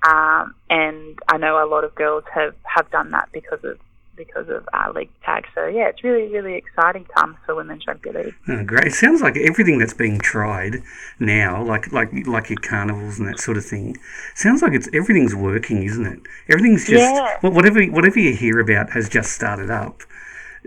Um, 0.03 0.53
and 0.69 1.17
I 1.27 1.37
know 1.37 1.63
a 1.63 1.67
lot 1.67 1.83
of 1.83 1.95
girls 1.95 2.23
have, 2.33 2.53
have 2.63 2.89
done 2.91 3.11
that 3.11 3.29
because 3.31 3.63
of 3.63 3.79
because 4.15 4.49
of 4.49 4.67
uh, 4.73 4.91
league 4.95 5.11
tag. 5.23 5.45
So 5.53 5.67
yeah, 5.67 5.87
it's 5.89 6.03
really 6.03 6.27
really 6.27 6.55
exciting 6.55 7.05
times 7.15 7.37
for 7.45 7.53
women's 7.55 7.85
rugby 7.87 8.11
league. 8.11 8.33
Oh, 8.47 8.63
great! 8.63 8.87
It 8.87 8.93
sounds 8.93 9.21
like 9.21 9.37
everything 9.37 9.77
that's 9.77 9.93
being 9.93 10.19
tried 10.19 10.81
now, 11.19 11.63
like 11.63 11.91
like 11.91 12.11
like 12.25 12.49
your 12.49 12.57
carnivals 12.59 13.19
and 13.19 13.27
that 13.27 13.39
sort 13.39 13.57
of 13.57 13.65
thing, 13.65 13.95
sounds 14.35 14.61
like 14.61 14.73
it's 14.73 14.89
everything's 14.93 15.35
working, 15.35 15.83
isn't 15.83 16.05
it? 16.05 16.19
Everything's 16.49 16.87
just 16.87 17.13
Yeah. 17.13 17.37
whatever 17.41 17.83
whatever 17.85 18.19
you 18.19 18.35
hear 18.35 18.59
about 18.59 18.89
has 18.91 19.07
just 19.07 19.33
started 19.33 19.69
up. 19.69 20.01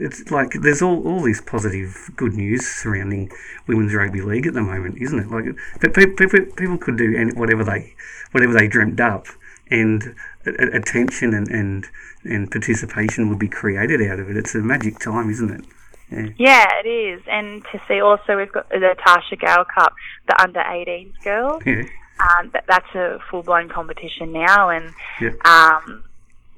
It's 0.00 0.30
like 0.30 0.52
there's 0.62 0.80
all, 0.82 1.06
all 1.06 1.22
this 1.22 1.40
positive, 1.42 2.10
good 2.16 2.32
news 2.34 2.66
surrounding 2.66 3.30
women's 3.66 3.94
rugby 3.94 4.22
league 4.22 4.46
at 4.46 4.54
the 4.54 4.62
moment, 4.62 4.96
isn't 5.00 5.18
it? 5.18 5.30
Like, 5.30 5.44
but 5.80 5.92
pe- 5.94 6.06
pe- 6.06 6.26
pe- 6.26 6.52
people 6.56 6.78
could 6.78 6.96
do 6.96 7.14
any, 7.16 7.32
whatever 7.32 7.62
they 7.64 7.94
whatever 8.32 8.54
they 8.54 8.66
dreamt 8.66 8.98
up, 9.00 9.26
and 9.70 10.14
attention 10.46 11.34
and, 11.34 11.48
and 11.48 11.86
and 12.24 12.50
participation 12.50 13.28
would 13.28 13.38
be 13.38 13.48
created 13.48 14.00
out 14.02 14.18
of 14.20 14.30
it. 14.30 14.36
It's 14.36 14.54
a 14.54 14.58
magic 14.58 14.98
time, 14.98 15.30
isn't 15.30 15.50
it? 15.50 15.64
Yeah. 16.10 16.28
Yeah, 16.38 16.66
it 16.84 16.88
is. 16.88 17.22
And 17.28 17.62
to 17.72 17.80
see 17.86 18.00
also 18.00 18.36
we've 18.36 18.52
got 18.52 18.68
the 18.70 18.96
Tasha 19.06 19.38
Gale 19.38 19.64
Cup, 19.74 19.94
the 20.28 20.42
under 20.42 20.60
18s 20.60 21.12
girls. 21.22 21.62
Yeah. 21.64 21.82
Um, 22.20 22.50
that, 22.52 22.64
that's 22.66 22.94
a 22.94 23.18
full 23.30 23.42
blown 23.42 23.68
competition 23.68 24.32
now, 24.32 24.68
and 24.70 24.92
Yeah. 25.20 25.30
um, 25.44 26.04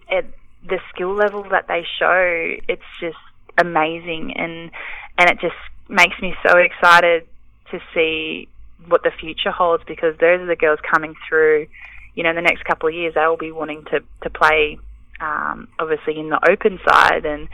it, 0.08 0.26
the 0.68 0.80
skill 0.92 1.14
level 1.14 1.44
that 1.50 1.68
they 1.68 1.84
show, 1.98 2.56
it's 2.68 2.82
just 3.00 3.16
amazing, 3.58 4.34
and 4.36 4.70
and 5.18 5.30
it 5.30 5.38
just 5.40 5.54
makes 5.88 6.20
me 6.20 6.34
so 6.46 6.56
excited 6.58 7.26
to 7.70 7.80
see 7.94 8.48
what 8.88 9.02
the 9.02 9.10
future 9.20 9.50
holds 9.50 9.84
because 9.86 10.16
those 10.18 10.40
are 10.40 10.46
the 10.46 10.56
girls 10.56 10.78
coming 10.90 11.14
through. 11.28 11.66
You 12.14 12.22
know, 12.22 12.30
in 12.30 12.36
the 12.36 12.42
next 12.42 12.64
couple 12.64 12.88
of 12.88 12.94
years, 12.94 13.14
they 13.14 13.26
will 13.26 13.36
be 13.36 13.52
wanting 13.52 13.84
to 13.86 14.00
to 14.22 14.30
play. 14.30 14.78
Um, 15.22 15.68
obviously 15.78 16.18
in 16.18 16.30
the 16.30 16.50
open 16.50 16.80
side 16.84 17.24
and 17.24 17.48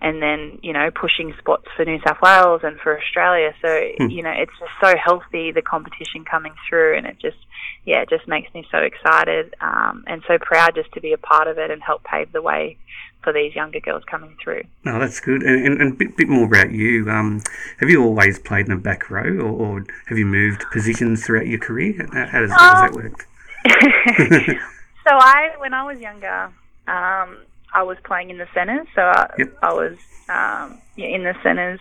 and 0.00 0.22
then 0.22 0.60
you 0.62 0.72
know 0.72 0.88
pushing 0.94 1.34
spots 1.40 1.66
for 1.76 1.84
New 1.84 1.98
South 2.06 2.18
Wales 2.22 2.60
and 2.62 2.78
for 2.78 2.96
Australia 2.96 3.52
so 3.60 3.68
you 4.08 4.22
know 4.22 4.30
it's 4.30 4.52
just 4.60 4.70
so 4.80 4.94
healthy 4.96 5.50
the 5.50 5.62
competition 5.62 6.24
coming 6.24 6.52
through 6.68 6.96
and 6.96 7.06
it 7.06 7.16
just 7.20 7.38
yeah 7.84 8.02
it 8.02 8.08
just 8.08 8.28
makes 8.28 8.54
me 8.54 8.64
so 8.70 8.78
excited 8.78 9.54
um, 9.60 10.04
and 10.06 10.22
so 10.28 10.38
proud 10.38 10.76
just 10.76 10.92
to 10.92 11.00
be 11.00 11.12
a 11.12 11.18
part 11.18 11.48
of 11.48 11.58
it 11.58 11.72
and 11.72 11.82
help 11.82 12.04
pave 12.04 12.30
the 12.30 12.40
way 12.40 12.76
for 13.24 13.32
these 13.32 13.54
younger 13.54 13.80
girls 13.80 14.04
coming 14.08 14.36
through 14.42 14.62
No, 14.84 14.98
that's 15.00 15.20
good. 15.20 15.42
And, 15.42 15.66
and, 15.66 15.82
and 15.82 15.92
a 15.92 15.96
bit, 15.96 16.16
bit 16.16 16.28
more 16.28 16.46
about 16.46 16.70
you. 16.70 17.10
Um, 17.10 17.42
have 17.80 17.90
you 17.90 18.02
always 18.02 18.38
played 18.38 18.68
in 18.68 18.74
the 18.74 18.80
back 18.80 19.10
row, 19.10 19.38
or, 19.40 19.50
or 19.50 19.84
have 20.06 20.16
you 20.16 20.24
moved 20.24 20.64
positions 20.72 21.26
throughout 21.26 21.46
your 21.46 21.58
career? 21.58 22.08
How, 22.12 22.40
does, 22.40 22.50
how 22.50 22.72
does 22.74 22.82
that 22.82 22.92
work? 22.92 23.26
so 25.06 25.10
I, 25.10 25.50
when 25.58 25.74
I 25.74 25.82
was 25.82 26.00
younger, 26.00 26.52
um, 26.88 27.38
I 27.72 27.82
was 27.82 27.98
playing 28.04 28.30
in 28.30 28.38
the 28.38 28.48
centres. 28.54 28.86
So 28.94 29.02
I, 29.02 29.30
Yep. 29.38 29.58
I 29.62 29.72
was 29.72 29.96
um, 30.28 30.80
yeah, 30.96 31.06
in 31.08 31.22
the 31.24 31.34
centres 31.42 31.80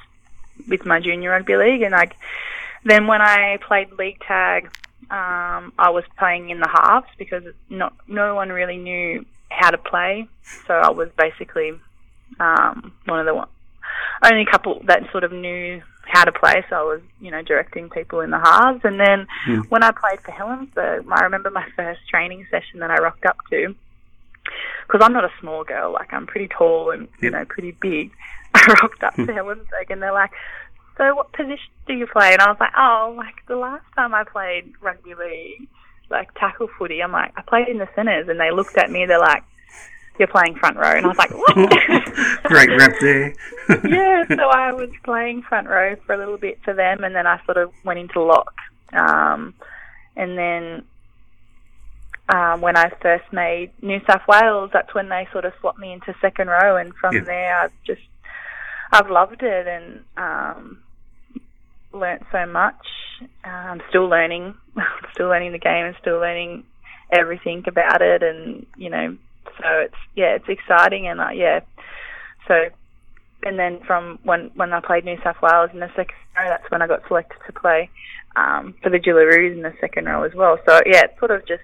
with 0.67 0.85
my 0.85 0.99
junior 0.99 1.31
rugby 1.31 1.55
league, 1.55 1.81
and 1.81 1.91
like 1.91 2.15
then 2.83 3.07
when 3.07 3.21
I 3.21 3.57
played 3.67 3.91
league 3.93 4.19
tag, 4.27 4.65
um, 5.09 5.73
I 5.79 5.89
was 5.89 6.03
playing 6.17 6.49
in 6.49 6.59
the 6.59 6.67
halves 6.67 7.07
because 7.17 7.43
not 7.69 7.93
no 8.07 8.35
one 8.35 8.49
really 8.49 8.77
knew 8.77 9.25
how 9.49 9.71
to 9.71 9.77
play. 9.77 10.27
So 10.67 10.73
I 10.73 10.89
was 10.89 11.09
basically 11.17 11.71
um, 12.39 12.93
one 13.05 13.19
of 13.19 13.25
the 13.25 13.33
one, 13.33 13.47
only 14.23 14.45
couple 14.45 14.81
that 14.85 15.03
sort 15.11 15.23
of 15.23 15.31
knew 15.31 15.81
how 16.05 16.23
to 16.23 16.31
play. 16.31 16.63
So 16.69 16.75
I 16.75 16.83
was, 16.83 17.01
you 17.19 17.31
know, 17.31 17.41
directing 17.41 17.89
people 17.89 18.21
in 18.21 18.29
the 18.31 18.39
halves. 18.39 18.81
And 18.83 18.99
then 18.99 19.27
Hmm. 19.45 19.61
when 19.69 19.83
I 19.83 19.91
played 19.91 20.21
for 20.21 20.31
Helensburgh, 20.31 21.05
I 21.11 21.23
remember 21.23 21.49
my 21.49 21.65
first 21.75 22.01
training 22.09 22.45
session 22.51 22.79
that 22.79 22.91
I 22.91 22.97
rocked 22.97 23.25
up 23.25 23.37
to. 23.49 23.75
Because 24.85 25.01
I'm 25.03 25.13
not 25.13 25.25
a 25.25 25.31
small 25.39 25.63
girl, 25.63 25.91
like 25.93 26.13
I'm 26.13 26.27
pretty 26.27 26.47
tall 26.47 26.91
and 26.91 27.07
you 27.21 27.29
know 27.29 27.45
pretty 27.45 27.71
big. 27.71 28.11
I 28.53 28.75
rocked 28.81 29.03
up 29.03 29.15
to 29.15 29.25
Helensburgh 29.25 29.89
and 29.89 30.01
they're 30.01 30.13
like, 30.13 30.31
"So 30.97 31.15
what 31.15 31.31
position 31.33 31.71
do 31.87 31.93
you 31.93 32.07
play?" 32.07 32.33
And 32.33 32.41
I 32.41 32.49
was 32.49 32.57
like, 32.59 32.73
"Oh, 32.77 33.13
like 33.17 33.45
the 33.47 33.57
last 33.57 33.85
time 33.95 34.13
I 34.13 34.23
played 34.23 34.73
rugby 34.81 35.13
league, 35.15 35.67
like 36.09 36.33
tackle 36.35 36.69
footy, 36.77 37.01
I'm 37.01 37.11
like 37.11 37.33
I 37.37 37.41
played 37.41 37.67
in 37.67 37.77
the 37.77 37.89
centres." 37.95 38.27
And 38.29 38.39
they 38.39 38.51
looked 38.51 38.77
at 38.77 38.89
me, 38.89 39.05
they're 39.05 39.19
like, 39.19 39.43
"You're 40.17 40.27
playing 40.27 40.55
front 40.55 40.77
row," 40.77 40.91
and 40.91 41.05
I 41.05 41.09
was 41.09 41.17
like, 41.17 41.31
"What?" 41.31 41.55
Great 42.43 42.69
rep 42.69 42.93
there. 43.01 43.33
yeah, 43.85 44.23
so 44.27 44.49
I 44.49 44.71
was 44.71 44.89
playing 45.03 45.43
front 45.43 45.67
row 45.67 45.95
for 46.05 46.13
a 46.13 46.17
little 46.17 46.37
bit 46.37 46.59
for 46.63 46.73
them, 46.73 47.03
and 47.03 47.13
then 47.13 47.27
I 47.27 47.43
sort 47.45 47.57
of 47.57 47.71
went 47.83 47.99
into 47.99 48.21
lock. 48.21 48.53
Um, 48.93 49.53
and 50.15 50.37
then 50.37 50.83
um, 52.29 52.61
when 52.61 52.75
I 52.75 52.89
first 53.01 53.25
made 53.31 53.71
New 53.81 53.99
South 54.09 54.21
Wales, 54.27 54.71
that's 54.73 54.93
when 54.93 55.09
they 55.09 55.27
sort 55.31 55.45
of 55.45 55.53
swapped 55.59 55.79
me 55.79 55.93
into 55.93 56.13
second 56.21 56.47
row, 56.47 56.75
and 56.75 56.93
from 56.95 57.15
Yeah. 57.15 57.21
there 57.21 57.57
I've 57.57 57.83
just 57.85 58.01
I've 58.91 59.09
loved 59.09 59.43
it 59.43 59.67
and 59.67 60.03
um, 60.17 60.83
learnt 61.93 62.23
so 62.31 62.45
much. 62.45 62.85
Uh, 63.45 63.49
I'm 63.49 63.81
still 63.89 64.07
learning, 64.07 64.55
still 65.13 65.27
learning 65.27 65.51
the 65.53 65.59
game, 65.59 65.85
and 65.85 65.95
still 66.01 66.19
learning 66.19 66.63
everything 67.11 67.63
about 67.67 68.01
it, 68.01 68.23
and 68.23 68.65
you 68.75 68.89
know, 68.89 69.17
so 69.45 69.67
it's 69.79 69.95
yeah, 70.15 70.35
it's 70.35 70.49
exciting, 70.49 71.07
and 71.07 71.19
uh, 71.21 71.29
yeah, 71.29 71.61
so 72.47 72.69
and 73.43 73.57
then 73.57 73.79
from 73.85 74.19
when 74.23 74.51
when 74.55 74.73
I 74.73 74.81
played 74.81 75.05
New 75.05 75.17
South 75.23 75.41
Wales 75.41 75.69
in 75.73 75.79
the 75.79 75.89
second 75.95 76.15
row, 76.37 76.47
that's 76.49 76.69
when 76.71 76.81
I 76.81 76.87
got 76.87 77.07
selected 77.07 77.37
to 77.45 77.53
play 77.53 77.89
um, 78.35 78.75
for 78.83 78.89
the 78.89 78.99
Jillaroos 78.99 79.53
in 79.53 79.61
the 79.61 79.73
second 79.79 80.05
row 80.05 80.23
as 80.23 80.33
well. 80.33 80.57
So 80.65 80.81
yeah, 80.85 81.05
it 81.05 81.15
sort 81.19 81.31
of 81.31 81.45
just 81.47 81.63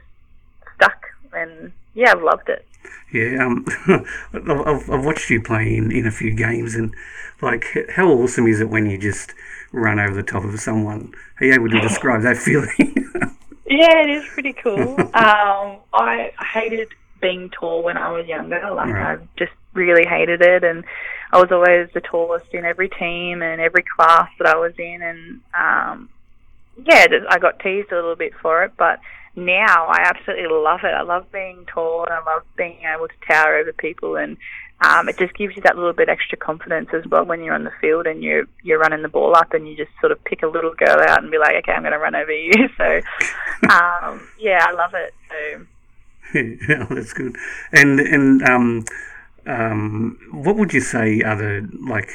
stuck, 0.75 1.05
and 1.33 1.71
yeah, 1.93 2.11
I've 2.11 2.21
loved 2.23 2.49
it. 2.49 2.65
Yeah, 3.11 3.45
um, 3.45 3.65
I've, 4.33 4.89
I've- 4.89 5.05
watched 5.05 5.29
you 5.29 5.41
play 5.41 5.75
in, 5.75 5.91
in 5.91 6.05
a 6.07 6.11
few 6.11 6.33
games, 6.33 6.75
and 6.75 6.93
like, 7.41 7.65
how 7.95 8.07
awesome 8.09 8.47
is 8.47 8.59
it 8.61 8.69
when 8.69 8.89
you 8.89 8.97
just 8.97 9.33
run 9.71 9.99
over 9.99 10.13
the 10.15 10.23
top 10.23 10.43
of 10.43 10.59
someone? 10.59 11.13
Are 11.39 11.45
you 11.45 11.53
able 11.53 11.69
to 11.69 11.79
describe 11.81 12.21
that 12.23 12.37
feeling? 12.47 12.95
Yeah, 13.67 14.01
it 14.03 14.09
is 14.09 14.25
pretty 14.33 14.53
cool. 14.53 14.99
um, 15.13 15.77
I 15.93 16.31
hated 16.53 16.89
being 17.21 17.49
tall 17.49 17.83
when 17.83 17.97
I 17.97 18.11
was 18.11 18.27
younger. 18.27 18.59
Like 18.71 18.93
Right. 18.93 19.19
I 19.19 19.27
just 19.37 19.53
really 19.73 20.05
hated 20.07 20.41
it, 20.41 20.63
and 20.63 20.83
I 21.31 21.39
was 21.41 21.51
always 21.51 21.89
the 21.93 22.01
tallest 22.01 22.53
in 22.53 22.65
every 22.65 22.89
team 22.89 23.41
and 23.41 23.61
every 23.61 23.83
class 23.95 24.29
that 24.39 24.47
I 24.47 24.57
was 24.57 24.73
in, 24.77 25.01
and 25.01 25.41
um, 25.53 26.09
yeah, 26.85 27.05
I 27.29 27.39
got 27.39 27.59
teased 27.59 27.91
a 27.91 27.95
little 27.95 28.15
bit 28.15 28.33
for 28.41 28.63
it, 28.63 28.73
but 28.77 28.99
now 29.35 29.87
I 29.87 30.01
absolutely 30.05 30.47
love 30.55 30.81
it. 30.83 30.93
I 30.93 31.01
love 31.01 31.31
being 31.31 31.65
tall, 31.73 32.05
and 32.05 32.13
I 32.13 32.23
love 32.23 32.43
being 32.55 32.79
able 32.83 33.07
to 33.07 33.13
tower 33.27 33.57
over 33.57 33.73
people, 33.73 34.15
and 34.15 34.37
um, 34.81 35.07
it 35.07 35.17
just 35.17 35.33
gives 35.35 35.55
you 35.55 35.61
that 35.63 35.75
little 35.75 35.93
bit 35.93 36.09
extra 36.09 36.37
confidence 36.37 36.89
as 36.93 37.05
well 37.07 37.23
when 37.25 37.43
you're 37.43 37.55
on 37.55 37.63
the 37.63 37.71
field 37.79 38.05
and 38.05 38.21
you're 38.21 38.45
you're 38.63 38.79
running 38.79 39.01
the 39.01 39.09
ball 39.09 39.35
up, 39.35 39.53
and 39.53 39.67
you 39.67 39.77
just 39.77 39.91
sort 39.99 40.11
of 40.11 40.23
pick 40.25 40.43
a 40.43 40.47
little 40.47 40.73
girl 40.75 40.99
out 41.07 41.21
and 41.21 41.31
be 41.31 41.37
like, 41.37 41.55
okay, 41.55 41.71
I'm 41.71 41.83
going 41.83 41.93
to 41.93 41.99
run 41.99 42.15
over 42.15 42.31
you. 42.31 42.51
So, 42.77 43.01
um, 43.69 44.27
yeah, 44.39 44.65
I 44.67 44.71
love 44.73 44.93
it. 44.93 45.13
So. 45.29 45.65
yeah, 46.33 46.85
that's 46.89 47.13
good. 47.13 47.35
And 47.71 47.99
and 47.99 48.41
um, 48.43 48.85
um, 49.45 50.17
what 50.31 50.55
would 50.55 50.73
you 50.73 50.81
say 50.81 51.21
are 51.21 51.35
the 51.35 51.69
like? 51.87 52.09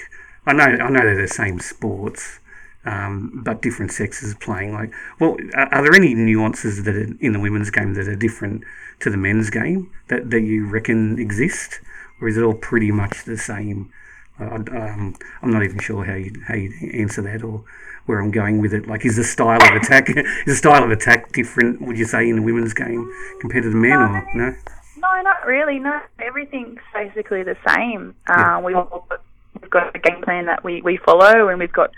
I 0.46 0.52
know 0.52 0.64
I 0.64 0.90
know 0.90 1.00
they're 1.00 1.22
the 1.22 1.28
same 1.28 1.60
sports, 1.60 2.40
um, 2.88 3.42
but 3.44 3.60
different 3.60 3.92
sexes 3.92 4.34
playing. 4.34 4.72
Like, 4.72 4.92
well, 5.20 5.36
are, 5.54 5.74
are 5.74 5.82
there 5.82 5.94
any 5.94 6.14
nuances 6.14 6.84
that 6.84 6.96
are 6.96 7.08
in 7.20 7.32
the 7.32 7.40
women's 7.40 7.70
game 7.70 7.94
that 7.94 8.08
are 8.08 8.16
different 8.16 8.64
to 9.00 9.10
the 9.10 9.16
men's 9.16 9.50
game 9.50 9.90
that 10.08 10.30
that 10.30 10.40
you 10.40 10.66
reckon 10.66 11.18
exist, 11.18 11.80
or 12.20 12.28
is 12.28 12.38
it 12.38 12.42
all 12.42 12.54
pretty 12.54 12.90
much 12.90 13.24
the 13.24 13.36
same? 13.36 13.92
Um, 14.38 15.14
I'm 15.42 15.50
not 15.52 15.64
even 15.64 15.78
sure 15.80 16.04
how 16.04 16.14
you 16.14 16.32
how 16.46 16.54
you 16.54 16.72
answer 16.94 17.22
that 17.22 17.42
or 17.42 17.64
where 18.06 18.20
I'm 18.20 18.30
going 18.30 18.60
with 18.60 18.72
it. 18.72 18.86
Like, 18.86 19.04
is 19.04 19.16
the 19.16 19.24
style 19.24 19.62
of 19.62 19.82
attack 19.82 20.08
is 20.16 20.46
the 20.46 20.54
style 20.56 20.82
of 20.82 20.90
attack 20.90 21.32
different? 21.32 21.82
Would 21.82 21.98
you 21.98 22.06
say 22.06 22.28
in 22.28 22.36
the 22.36 22.42
women's 22.42 22.72
game 22.72 23.12
compared 23.40 23.64
to 23.64 23.70
the 23.70 23.76
men, 23.76 23.98
or 23.98 24.26
no? 24.34 24.54
No, 24.96 25.22
not 25.22 25.46
really. 25.46 25.78
No, 25.78 26.00
everything's 26.18 26.80
basically 26.94 27.42
the 27.42 27.56
same. 27.66 28.14
Yeah. 28.28 28.56
Um, 28.56 28.64
we've 28.64 28.76
all 28.76 29.06
got, 29.08 29.20
we've 29.60 29.70
got 29.70 29.94
a 29.94 29.98
game 29.98 30.22
plan 30.22 30.46
that 30.46 30.64
we, 30.64 30.80
we 30.82 30.96
follow, 30.96 31.48
and 31.48 31.58
we've 31.58 31.72
got 31.72 31.90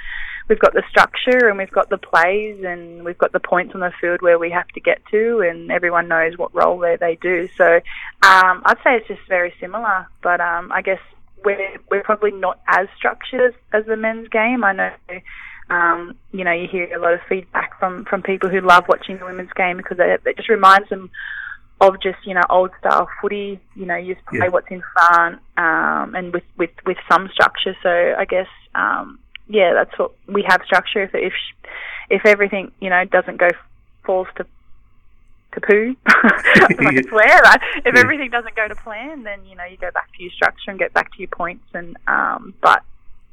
we've 0.51 0.59
got 0.59 0.75
the 0.75 0.83
structure, 0.91 1.49
and 1.49 1.57
we've 1.57 1.71
got 1.71 1.89
the 1.89 1.97
plays, 1.97 2.63
and 2.65 3.05
we've 3.05 3.17
got 3.17 3.33
the 3.33 3.41
points 3.41 3.75
on 3.75 3.81
the 3.81 3.93
field 4.01 4.21
where 4.21 4.39
we 4.39 4.51
have 4.51 4.69
to 4.69 4.81
get 4.81 5.01
to, 5.11 5.41
and 5.41 5.71
everyone 5.73 6.09
knows 6.09 6.37
what 6.37 6.55
role 6.55 6.79
they 6.79 6.97
they 6.97 7.17
do. 7.23 7.49
So 7.57 7.77
um, 8.23 8.63
I'd 8.67 8.77
say 8.85 8.97
it's 8.97 9.09
just 9.09 9.27
very 9.29 9.55
similar, 9.61 10.07
but 10.23 10.41
um, 10.43 10.71
I 10.73 10.83
guess 10.83 10.99
we're 11.45 11.79
we're 11.91 12.03
probably 12.03 12.33
not 12.33 12.61
as 12.67 12.89
structured 12.97 13.41
as, 13.41 13.55
as 13.73 13.87
the 13.87 13.97
men's 13.97 14.29
game. 14.29 14.63
I 14.65 14.73
know. 14.73 14.93
Um, 15.71 16.17
you 16.33 16.43
know, 16.45 16.51
you 16.53 16.67
hear 16.67 16.93
a 16.93 17.01
lot 17.01 17.15
of 17.15 17.21
feedback 17.29 17.79
from, 17.79 18.05
from 18.05 18.23
people 18.25 18.49
who 18.51 18.61
love 18.61 18.87
watching 18.89 19.19
the 19.19 19.25
women's 19.25 19.53
game 19.53 19.77
because 19.77 19.99
it, 20.01 20.21
it 20.27 20.37
just 20.37 20.49
reminds 20.49 20.89
them 20.89 21.11
of 21.81 21.95
just 22.03 22.19
you 22.25 22.35
know 22.35 22.43
old 22.51 22.71
style 22.81 23.09
footy. 23.21 23.61
You 23.77 23.87
know, 23.87 23.95
you 23.97 24.15
just 24.17 24.27
play 24.27 24.41
Yeah. 24.41 24.49
what's 24.49 24.67
in 24.69 24.83
front, 24.93 25.39
um, 25.57 26.15
and 26.17 26.33
with, 26.33 26.43
with 26.57 26.71
with 26.87 26.97
some 27.09 27.29
structure. 27.33 27.77
So 27.85 28.15
I 28.19 28.25
guess 28.25 28.49
um, 28.75 29.21
yeah, 29.51 29.75
that's 29.75 29.99
what 29.99 30.13
we 30.29 30.45
have 30.49 30.63
structure. 30.65 31.03
If 31.03 31.15
if 31.15 31.33
if 32.09 32.25
everything 32.25 32.71
you 32.81 32.89
know 32.89 33.05
doesn't 33.05 33.37
go 33.37 33.49
falls 34.05 34.29
to 34.37 34.47
to 35.53 35.61
poo. 35.61 35.97
if 36.07 36.81
I 36.81 36.93
can 36.95 37.09
swear, 37.09 37.41
right? 37.43 37.61
If 37.85 37.95
Yeah. 37.95 38.01
everything 38.01 38.31
doesn't 38.31 38.55
go 38.55 38.69
to 38.69 38.75
plan, 38.77 39.25
then 39.25 39.45
you 39.45 39.57
know 39.57 39.65
you 39.65 39.77
go 39.77 39.91
back 39.91 40.13
to 40.17 40.23
your 40.23 40.33
structure 40.33 40.71
and 40.71 40.79
get 40.79 40.93
back 40.93 41.13
to 41.13 41.19
your 41.19 41.29
points. 41.29 41.65
And 41.75 41.97
um, 42.07 42.55
but 42.63 42.83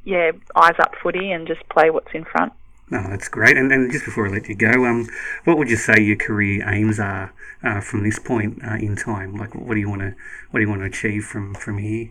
yeah, 0.04 0.32
eyes 0.56 0.76
up 0.80 0.96
footy 1.04 1.32
and 1.32 1.48
just 1.48 1.68
play 1.70 1.90
what's 1.92 2.14
in 2.14 2.26
front. 2.26 2.54
No, 2.90 3.04
that's 3.10 3.28
great. 3.28 3.58
And, 3.58 3.72
and 3.72 3.92
just 3.92 4.06
before 4.06 4.28
I 4.28 4.30
let 4.30 4.48
you 4.48 4.56
go, 4.56 4.86
um, 4.86 5.08
what 5.44 5.58
would 5.58 5.70
you 5.70 5.76
say 5.76 6.02
your 6.02 6.16
career 6.16 6.68
aims 6.68 7.00
are 7.02 7.34
uh, 7.62 7.82
from 7.82 8.04
this 8.04 8.18
point 8.18 8.64
uh, 8.66 8.76
in 8.76 8.96
time? 8.96 9.36
Like, 9.36 9.54
what 9.54 9.74
do 9.74 9.80
you 9.80 9.90
want 9.90 10.02
to 10.02 10.16
what 10.50 10.60
do 10.60 10.64
you 10.64 10.70
want 10.70 10.82
to 10.82 10.88
achieve 10.88 11.26
from 11.26 11.54
from 11.54 11.78
here? 11.78 12.10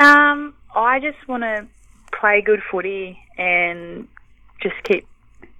Um, 0.00 0.54
I 0.74 1.00
just 1.00 1.26
want 1.28 1.42
to 1.44 1.66
play 2.12 2.42
good 2.42 2.62
footy 2.70 3.18
and 3.36 4.08
just 4.60 4.76
keep 4.84 5.06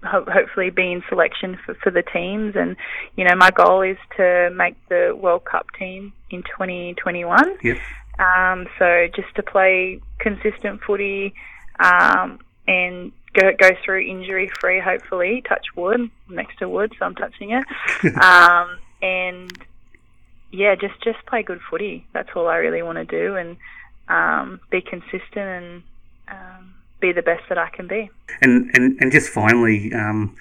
ho- 0.04 0.26
hopefully 0.26 0.70
be 0.70 0.92
in 0.92 1.02
selection 1.08 1.58
for, 1.64 1.74
for 1.74 1.90
the 1.90 2.02
teams. 2.02 2.56
And 2.56 2.76
you 3.16 3.24
know, 3.24 3.34
my 3.37 3.50
goal 3.50 3.82
is 3.82 3.96
to 4.16 4.50
make 4.54 4.76
the 4.88 5.16
World 5.18 5.44
Cup 5.44 5.66
team 5.78 6.12
in 6.30 6.42
2021. 6.42 7.58
Yep. 7.62 7.78
Um, 8.18 8.66
so 8.78 9.06
just 9.14 9.34
to 9.37 9.42
play 9.42 10.00
consistent 10.18 10.82
footy 10.82 11.34
um, 11.78 12.40
and 12.66 13.12
go 13.34 13.52
go 13.58 13.70
through 13.84 14.00
injury 14.00 14.50
free, 14.61 14.80
hopefully. 14.80 15.42
Touch 15.48 15.66
wood. 15.76 16.00
I'm 16.00 16.34
next 16.34 16.58
to 16.58 16.68
wood, 16.68 16.92
so 16.98 17.04
I'm 17.04 17.14
touching 17.14 17.52
it. 17.52 17.64
um, 18.22 18.78
and 19.00 19.52
yeah, 20.50 20.74
just 20.74 21.00
just 21.02 21.24
play 21.26 21.42
good 21.42 21.61
footy. 21.70 22.06
That's 22.12 22.30
all 22.34 22.48
I 22.48 22.56
really 22.56 22.82
want 22.82 22.98
to 22.98 23.04
do, 23.04 23.37
and 23.37 23.56
um, 24.08 24.61
be 24.70 24.80
consistent 24.80 25.37
and 25.37 25.82
um, 26.30 26.74
be 27.00 27.12
the 27.12 27.22
best 27.22 27.44
that 27.48 27.58
I 27.58 27.68
can 27.70 27.86
be. 27.86 28.10
And 28.40 28.70
and 28.74 29.00
and 29.00 29.12
just 29.12 29.30
finally, 29.30 29.92
um, 29.94 30.36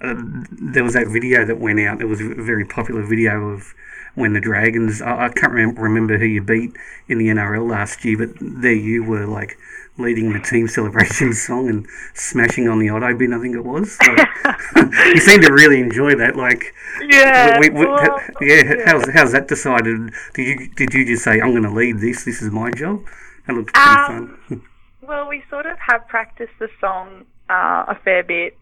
uh, 0.00 0.14
there 0.50 0.84
was 0.84 0.94
that 0.94 1.08
video 1.08 1.44
that 1.44 1.58
went 1.58 1.80
out. 1.80 2.00
It 2.00 2.06
was 2.06 2.20
a 2.20 2.34
very 2.34 2.64
popular 2.64 3.02
video 3.02 3.48
of 3.50 3.74
when 4.14 4.32
the 4.32 4.40
Dragons. 4.40 5.00
I, 5.02 5.26
I 5.26 5.28
can't 5.28 5.52
remem- 5.52 5.78
remember 5.78 6.18
who 6.18 6.24
you 6.26 6.42
beat 6.42 6.72
in 7.08 7.18
the 7.18 7.28
NRL 7.28 7.68
last 7.68 8.04
year, 8.04 8.18
but 8.18 8.30
there 8.40 8.72
you 8.72 9.04
were, 9.04 9.26
like 9.26 9.56
leading 9.98 10.32
the 10.32 10.40
team 10.40 10.66
celebration 10.78 11.32
song 11.32 11.68
and 11.68 11.86
smashing 12.14 12.66
on 12.68 12.78
the 12.78 12.90
auto 12.90 13.14
bin. 13.16 13.32
I 13.34 13.40
think 13.40 13.54
it 13.54 13.64
was. 13.64 13.98
Like, 14.00 14.28
you 15.14 15.20
seem 15.20 15.42
to 15.42 15.52
really 15.52 15.80
enjoy 15.80 16.14
that. 16.16 16.36
Like, 16.36 16.74
Yeah. 17.02 17.58
we, 17.60 17.70
we, 17.70 17.86
well, 17.86 18.20
yeah. 18.40 18.82
How's 18.86 19.08
how's 19.10 19.32
that 19.32 19.48
decided? 19.48 20.10
Did 20.34 20.42
you 20.60 20.68
did 20.74 20.94
you 20.94 21.04
just 21.06 21.24
say 21.24 21.40
I'm 21.40 21.50
going 21.50 21.62
to 21.64 21.70
lead 21.70 22.00
this? 22.00 22.24
This 22.24 22.40
is 22.42 22.50
my 22.50 22.70
job. 22.70 23.04
That 23.46 23.54
looks 23.56 23.72
pretty 23.72 23.88
Um, 23.90 24.38
fun. 24.48 24.62
Well, 25.02 25.28
we 25.28 25.42
sort 25.48 25.66
of 25.66 25.78
have 25.78 26.06
practiced 26.08 26.52
the 26.58 26.68
song 26.80 27.24
uh, 27.48 27.84
a 27.88 27.98
fair 28.04 28.22
bit, 28.22 28.56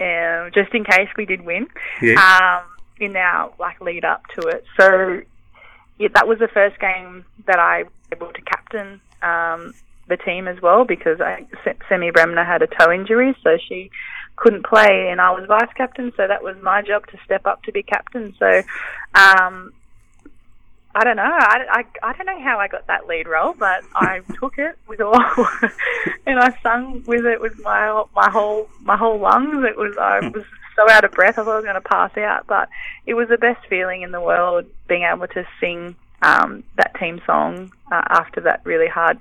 um, 0.00 0.50
just 0.54 0.74
in 0.74 0.84
case 0.84 1.08
we 1.16 1.26
did 1.26 1.42
win. 1.42 1.66
yeah. 2.02 2.60
um, 2.62 2.66
in 2.98 3.16
our 3.16 3.52
like 3.58 3.80
lead 3.80 4.04
up 4.04 4.22
to 4.38 4.46
it. 4.48 4.64
So 4.78 5.22
yeah, 5.98 6.08
that 6.14 6.28
was 6.28 6.38
the 6.38 6.48
first 6.48 6.78
game 6.78 7.24
that 7.46 7.58
I 7.58 7.84
was 7.84 7.92
able 8.12 8.32
to 8.32 8.42
captain 8.42 9.00
um, 9.22 9.72
the 10.08 10.16
team 10.18 10.48
as 10.48 10.60
well 10.60 10.84
because 10.84 11.20
I, 11.20 11.46
Se- 11.64 11.78
Semi 11.88 12.10
Bremner 12.10 12.44
had 12.44 12.62
a 12.62 12.66
toe 12.66 12.92
injury, 12.92 13.34
so 13.42 13.56
she 13.68 13.90
couldn't 14.36 14.66
play, 14.66 15.08
and 15.10 15.20
I 15.20 15.30
was 15.30 15.46
vice 15.46 15.72
captain. 15.76 16.12
So 16.16 16.26
that 16.28 16.42
was 16.42 16.56
my 16.62 16.82
job 16.82 17.06
to 17.08 17.18
step 17.24 17.46
up 17.46 17.62
to 17.64 17.72
be 17.72 17.82
captain. 17.82 18.34
So. 18.38 18.62
Um, 19.14 19.72
I 20.94 21.04
don't 21.04 21.16
know. 21.16 21.22
I, 21.22 21.84
I, 22.02 22.08
I 22.08 22.12
don't 22.14 22.26
know 22.26 22.40
how 22.40 22.58
I 22.58 22.66
got 22.66 22.86
that 22.88 23.06
lead 23.06 23.28
role, 23.28 23.54
but 23.56 23.84
I 23.94 24.22
took 24.40 24.58
it 24.58 24.76
with 24.88 25.00
all, 25.00 25.14
and 26.26 26.40
I 26.40 26.56
sung 26.62 27.04
with 27.06 27.24
it 27.24 27.40
with 27.40 27.60
my 27.62 28.04
my 28.14 28.28
whole 28.30 28.68
my 28.80 28.96
whole 28.96 29.18
lungs. 29.18 29.64
It 29.64 29.76
was 29.76 29.96
I 29.96 30.28
was 30.28 30.44
so 30.74 30.90
out 30.90 31.04
of 31.04 31.12
breath. 31.12 31.38
I 31.38 31.44
thought 31.44 31.52
I 31.52 31.56
was 31.56 31.64
going 31.64 31.74
to 31.74 31.80
pass 31.80 32.16
out, 32.16 32.46
but 32.46 32.68
it 33.06 33.14
was 33.14 33.28
the 33.28 33.38
best 33.38 33.64
feeling 33.68 34.02
in 34.02 34.10
the 34.10 34.20
world 34.20 34.66
being 34.88 35.02
able 35.02 35.28
to 35.28 35.46
sing 35.60 35.94
um, 36.22 36.64
that 36.76 36.98
team 36.98 37.20
song 37.24 37.72
uh, 37.90 38.02
after 38.08 38.40
that 38.42 38.62
really 38.64 38.88
hard 38.88 39.18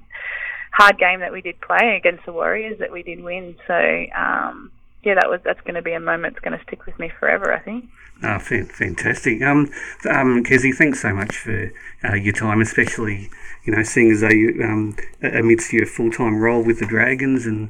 hard 0.71 0.97
game 0.97 1.19
that 1.19 1.31
we 1.31 1.41
did 1.41 1.59
play 1.61 1.95
against 1.97 2.25
the 2.25 2.33
Warriors 2.33 2.79
that 2.79 2.91
we 2.91 3.03
did 3.03 3.23
win. 3.23 3.55
So 3.67 4.05
um, 4.15 4.71
yeah, 5.03 5.15
that 5.15 5.29
was 5.29 5.39
that's 5.43 5.61
going 5.61 5.75
to 5.75 5.81
be 5.81 5.93
a 5.93 5.99
moment 5.99 6.33
that's 6.33 6.43
going 6.43 6.57
to 6.57 6.63
stick 6.65 6.85
with 6.85 6.97
me 6.99 7.11
forever. 7.19 7.53
I 7.53 7.59
think. 7.59 7.89
Oh, 8.21 8.39
fan- 8.39 8.65
fantastic. 8.65 9.41
Um, 9.41 9.71
um, 10.09 10.43
Kezie, 10.43 10.75
thanks 10.75 11.01
so 11.01 11.13
much 11.13 11.37
for 11.37 11.71
uh, 12.03 12.15
your 12.15 12.33
time, 12.33 12.59
especially, 12.59 13.29
you 13.63 13.73
know, 13.73 13.81
seeing 13.83 14.11
as 14.11 14.19
though 14.19 14.27
you, 14.29 14.61
um, 14.61 14.97
amidst 15.21 15.71
your 15.71 15.85
full-time 15.85 16.37
role 16.37 16.61
with 16.61 16.79
the 16.79 16.85
Dragons 16.85 17.45
and 17.45 17.69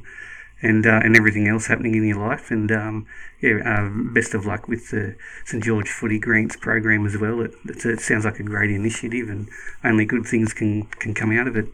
and 0.60 0.86
uh, 0.86 1.00
and 1.04 1.16
everything 1.16 1.46
else 1.46 1.68
happening 1.68 1.94
in 1.94 2.04
your 2.04 2.18
life. 2.18 2.50
And 2.50 2.70
um, 2.72 3.06
yeah, 3.40 3.58
uh, 3.64 3.90
best 4.12 4.34
of 4.34 4.44
luck 4.44 4.66
with 4.66 4.90
the 4.90 5.16
St 5.44 5.62
George 5.62 5.88
Footy 5.88 6.18
Grants 6.18 6.56
program 6.56 7.06
as 7.06 7.16
well. 7.16 7.40
It, 7.40 7.52
it's, 7.66 7.86
it 7.86 8.00
sounds 8.00 8.24
like 8.24 8.40
a 8.40 8.42
great 8.42 8.70
initiative, 8.70 9.28
and 9.28 9.48
only 9.84 10.04
good 10.04 10.26
things 10.26 10.52
can 10.52 10.84
can 10.98 11.14
come 11.14 11.30
out 11.30 11.46
of 11.46 11.56
it. 11.56 11.66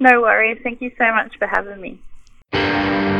No 0.00 0.20
worries. 0.20 0.60
Thank 0.62 0.80
you 0.80 0.90
so 0.98 1.12
much 1.12 1.38
for 1.38 1.46
having 1.46 1.80
me. 1.80 3.17